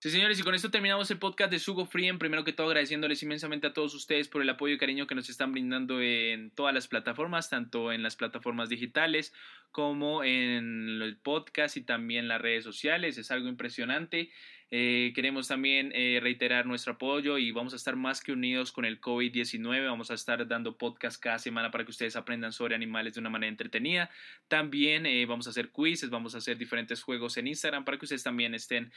Sí, 0.00 0.10
señores, 0.10 0.38
y 0.38 0.44
con 0.44 0.54
esto 0.54 0.70
terminamos 0.70 1.10
el 1.10 1.18
podcast 1.18 1.50
de 1.50 1.58
Sugo 1.58 1.84
Frien. 1.84 2.20
Primero 2.20 2.44
que 2.44 2.52
todo, 2.52 2.68
agradeciéndoles 2.68 3.20
inmensamente 3.24 3.66
a 3.66 3.72
todos 3.72 3.96
ustedes 3.96 4.28
por 4.28 4.40
el 4.40 4.48
apoyo 4.48 4.74
y 4.74 4.78
cariño 4.78 5.08
que 5.08 5.16
nos 5.16 5.28
están 5.28 5.50
brindando 5.50 6.00
en 6.00 6.52
todas 6.52 6.72
las 6.72 6.86
plataformas, 6.86 7.50
tanto 7.50 7.90
en 7.90 8.04
las 8.04 8.14
plataformas 8.14 8.68
digitales 8.68 9.34
como 9.72 10.22
en 10.22 11.02
el 11.02 11.16
podcast 11.16 11.76
y 11.76 11.82
también 11.82 12.28
las 12.28 12.40
redes 12.40 12.62
sociales. 12.62 13.18
Es 13.18 13.32
algo 13.32 13.48
impresionante. 13.48 14.30
Eh, 14.70 15.12
queremos 15.14 15.48
también 15.48 15.92
eh, 15.94 16.18
reiterar 16.20 16.66
nuestro 16.66 16.92
apoyo 16.94 17.38
y 17.38 17.52
vamos 17.52 17.72
a 17.72 17.76
estar 17.76 17.96
más 17.96 18.22
que 18.22 18.32
unidos 18.32 18.70
con 18.70 18.84
el 18.84 19.00
COVID-19. 19.00 19.86
Vamos 19.86 20.10
a 20.10 20.14
estar 20.14 20.46
dando 20.46 20.76
podcast 20.76 21.20
cada 21.20 21.38
semana 21.38 21.70
para 21.70 21.84
que 21.84 21.90
ustedes 21.90 22.16
aprendan 22.16 22.52
sobre 22.52 22.74
animales 22.74 23.14
de 23.14 23.20
una 23.20 23.30
manera 23.30 23.48
entretenida. 23.48 24.10
También 24.46 25.06
eh, 25.06 25.24
vamos 25.24 25.46
a 25.46 25.50
hacer 25.50 25.70
quizzes, 25.70 26.10
vamos 26.10 26.34
a 26.34 26.38
hacer 26.38 26.58
diferentes 26.58 27.02
juegos 27.02 27.38
en 27.38 27.46
Instagram 27.46 27.86
para 27.86 27.98
que 27.98 28.04
ustedes 28.04 28.22
también 28.22 28.54
estén 28.54 28.92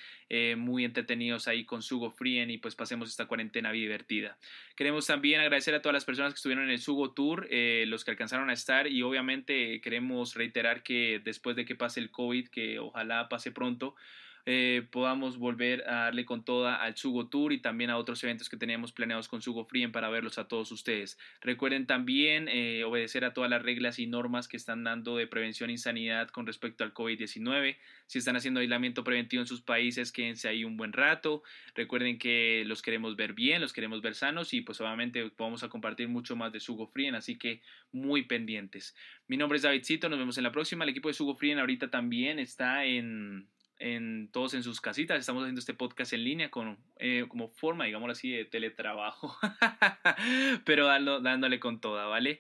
muy 0.58 0.86
entretenidos 0.86 1.48
ahí 1.48 1.66
con 1.66 1.82
Sugo 1.82 2.10
Frien 2.10 2.50
y 2.50 2.58
pues 2.58 2.76
pasemos 2.76 3.10
esta 3.10 3.26
cuarentena 3.26 3.72
divertida. 3.72 4.38
Queremos 4.76 5.06
también 5.08 5.42
agradecer 5.42 5.76
a 5.76 5.82
todas 5.82 5.94
las 5.94 6.06
personas 6.06 6.34
que 6.34 6.38
estuvieron 6.38 6.66
en 6.66 6.72
el 6.72 6.80
Sugo 6.80 7.12
Tour, 7.12 7.48
los 7.88 8.04
que 8.04 8.12
alcanzaron 8.12 8.50
a 8.50 8.54
estar 8.54 8.88
y 8.88 9.02
obviamente 9.04 9.82
queremos 9.82 10.36
reiterar 10.36 10.84
que 10.84 11.22
después 11.24 11.56
de 11.56 11.66
que 11.66 11.76
pase 11.76 12.00
el 12.00 12.12
COVID, 12.12 12.48
que 12.48 12.80
ojalá 12.80 13.30
pase 13.30 13.52
pronto, 13.52 13.96
eh, 14.46 14.88
podamos 14.92 15.38
volver 15.38 15.88
a 15.88 16.06
darle 16.06 16.26
con 16.26 16.44
toda 16.44 16.76
al 16.76 16.96
Sugo 16.98 17.28
Tour 17.28 17.54
y 17.54 17.62
también 17.62 17.90
a 17.90 17.98
otros 17.98 18.24
eventos 18.24 18.50
que 18.50 18.58
teníamos 18.58 18.92
planeados 18.92 19.28
con 19.28 19.42
Sugo 19.42 19.66
Frien 19.66 19.92
para 19.92 20.10
verlos 20.10 20.38
a 20.38 20.48
todos 20.48 20.72
ustedes. 20.72 21.18
Recuerden 21.42 21.86
también 21.86 22.48
eh, 22.48 22.84
obedecer 22.84 23.26
a 23.26 23.34
todas 23.34 23.50
las 23.50 23.62
reglas 23.62 24.00
y 24.00 24.08
normas 24.08 24.48
que 24.48 24.58
están 24.58 24.84
dando 24.84 25.18
de 25.18 25.28
prevención 25.28 25.70
y 25.70 25.78
sanidad 25.78 26.30
con 26.30 26.46
respecto 26.46 26.84
al 26.84 26.94
COVID-19. 26.94 27.78
Si 28.08 28.20
están 28.20 28.36
haciendo 28.36 28.60
aislamiento 28.60 29.04
preventivo 29.04 29.42
en 29.42 29.48
sus 29.48 29.62
países, 29.62 30.12
quédense 30.12 30.48
ahí 30.48 30.64
un 30.64 30.78
buen 30.78 30.94
rato. 30.94 31.44
Recuerden 31.76 32.18
que 32.18 32.64
los 32.66 32.82
queremos 32.82 33.16
ver 33.16 33.34
bien, 33.34 33.62
los 33.62 33.74
queremos 33.74 34.02
ver 34.02 34.16
sanos 34.16 34.54
y 34.54 34.62
pues 34.62 34.82
obviamente 34.82 35.32
vamos 35.38 35.64
a 35.64 35.70
compartir 35.70 36.08
mucho 36.08 36.36
más 36.36 36.52
de 36.52 36.60
Sugo 36.60 36.88
Frien, 36.88 37.16
así 37.16 37.38
que 37.38 37.62
muy 37.92 38.24
pendientes. 38.24 38.96
Mi 39.28 39.38
nombre 39.38 39.58
es 39.58 39.64
Davidcito, 39.64 40.10
nos 40.10 40.20
vemos 40.20 40.38
en 40.38 40.44
la 40.44 40.52
próxima. 40.52 40.84
El 40.84 40.90
equipo 40.90 41.08
de 41.08 41.14
Sugo 41.14 41.36
Frien 41.36 41.60
ahorita 41.60 41.90
también 41.90 42.40
está 42.40 42.86
en 42.86 43.48
en 43.82 44.30
todos 44.32 44.54
en 44.54 44.64
sus 44.64 44.80
casitas. 44.80 45.20
Estamos 45.20 45.44
haciendo 45.44 45.60
este 45.60 45.74
podcast 45.74 46.14
en 46.14 46.24
línea 46.24 46.52
con, 46.52 46.78
eh, 47.00 47.26
como 47.28 47.48
forma, 47.48 47.86
digámoslo 47.86 48.14
así, 48.14 48.32
de 48.32 48.46
teletrabajo, 48.46 49.36
pero 50.66 50.86
dándole 50.88 51.60
con 51.60 51.82
toda, 51.82 52.06
¿vale? 52.06 52.40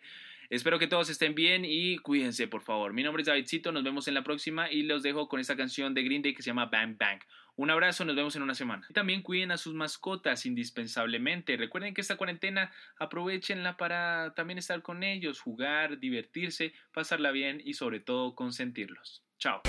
Espero 0.50 0.80
que 0.80 0.88
todos 0.88 1.10
estén 1.10 1.34
bien 1.34 1.64
y 1.66 1.98
cuídense, 2.00 2.48
por 2.48 2.62
favor. 2.62 2.94
Mi 2.94 3.04
nombre 3.04 3.22
es 3.22 3.28
Davidcito, 3.28 3.72
nos 3.72 3.84
vemos 3.84 4.08
en 4.08 4.14
la 4.14 4.24
próxima 4.24 4.70
y 4.70 4.84
los 4.84 5.02
dejo 5.02 5.28
con 5.28 5.40
esta 5.40 5.56
canción 5.56 5.94
de 5.94 6.04
Green 6.04 6.22
Day 6.22 6.34
que 6.34 6.44
se 6.44 6.48
llama 6.48 6.66
Bang 6.66 6.98
Bang. 6.98 7.22
Un 7.56 7.70
abrazo, 7.70 8.06
nos 8.06 8.16
vemos 8.16 8.36
en 8.36 8.42
una 8.44 8.54
semana. 8.54 8.86
Y 8.90 8.94
también 8.94 9.22
cuiden 9.22 9.52
a 9.52 9.58
sus 9.58 9.74
mascotas 9.74 10.46
indispensablemente. 10.46 11.58
Recuerden 11.58 11.94
que 11.94 12.02
esta 12.02 12.18
cuarentena 12.18 12.72
aprovechenla 12.98 13.78
para 13.78 14.34
también 14.36 14.58
estar 14.58 14.82
con 14.82 15.04
ellos, 15.04 15.40
jugar, 15.40 16.00
divertirse, 16.00 16.74
pasarla 16.94 17.32
bien 17.32 17.62
y 17.64 17.74
sobre 17.74 18.00
todo 18.00 18.36
consentirlos. 18.36 19.24
Chao. 19.38 19.62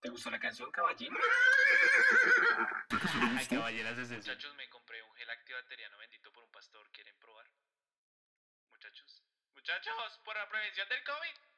¿Te 0.00 0.10
gustó 0.10 0.30
la 0.30 0.38
canción, 0.38 0.70
caballero? 0.70 1.16
Ay, 3.38 3.46
caballeras, 3.46 3.98
es 3.98 4.10
eso. 4.10 4.16
Muchachos, 4.16 4.54
me 4.56 4.68
compré 4.68 5.02
un 5.02 5.14
gel 5.14 5.30
antibacteriano 5.30 5.96
bendito 5.96 6.30
por 6.32 6.44
un 6.44 6.50
pastor. 6.50 6.90
¿Quieren 6.90 7.16
probar? 7.18 7.50
Muchachos. 8.70 9.22
Muchachos, 9.54 10.20
por 10.24 10.36
la 10.36 10.46
prevención 10.48 10.86
del 10.90 11.02
COVID. 11.04 11.53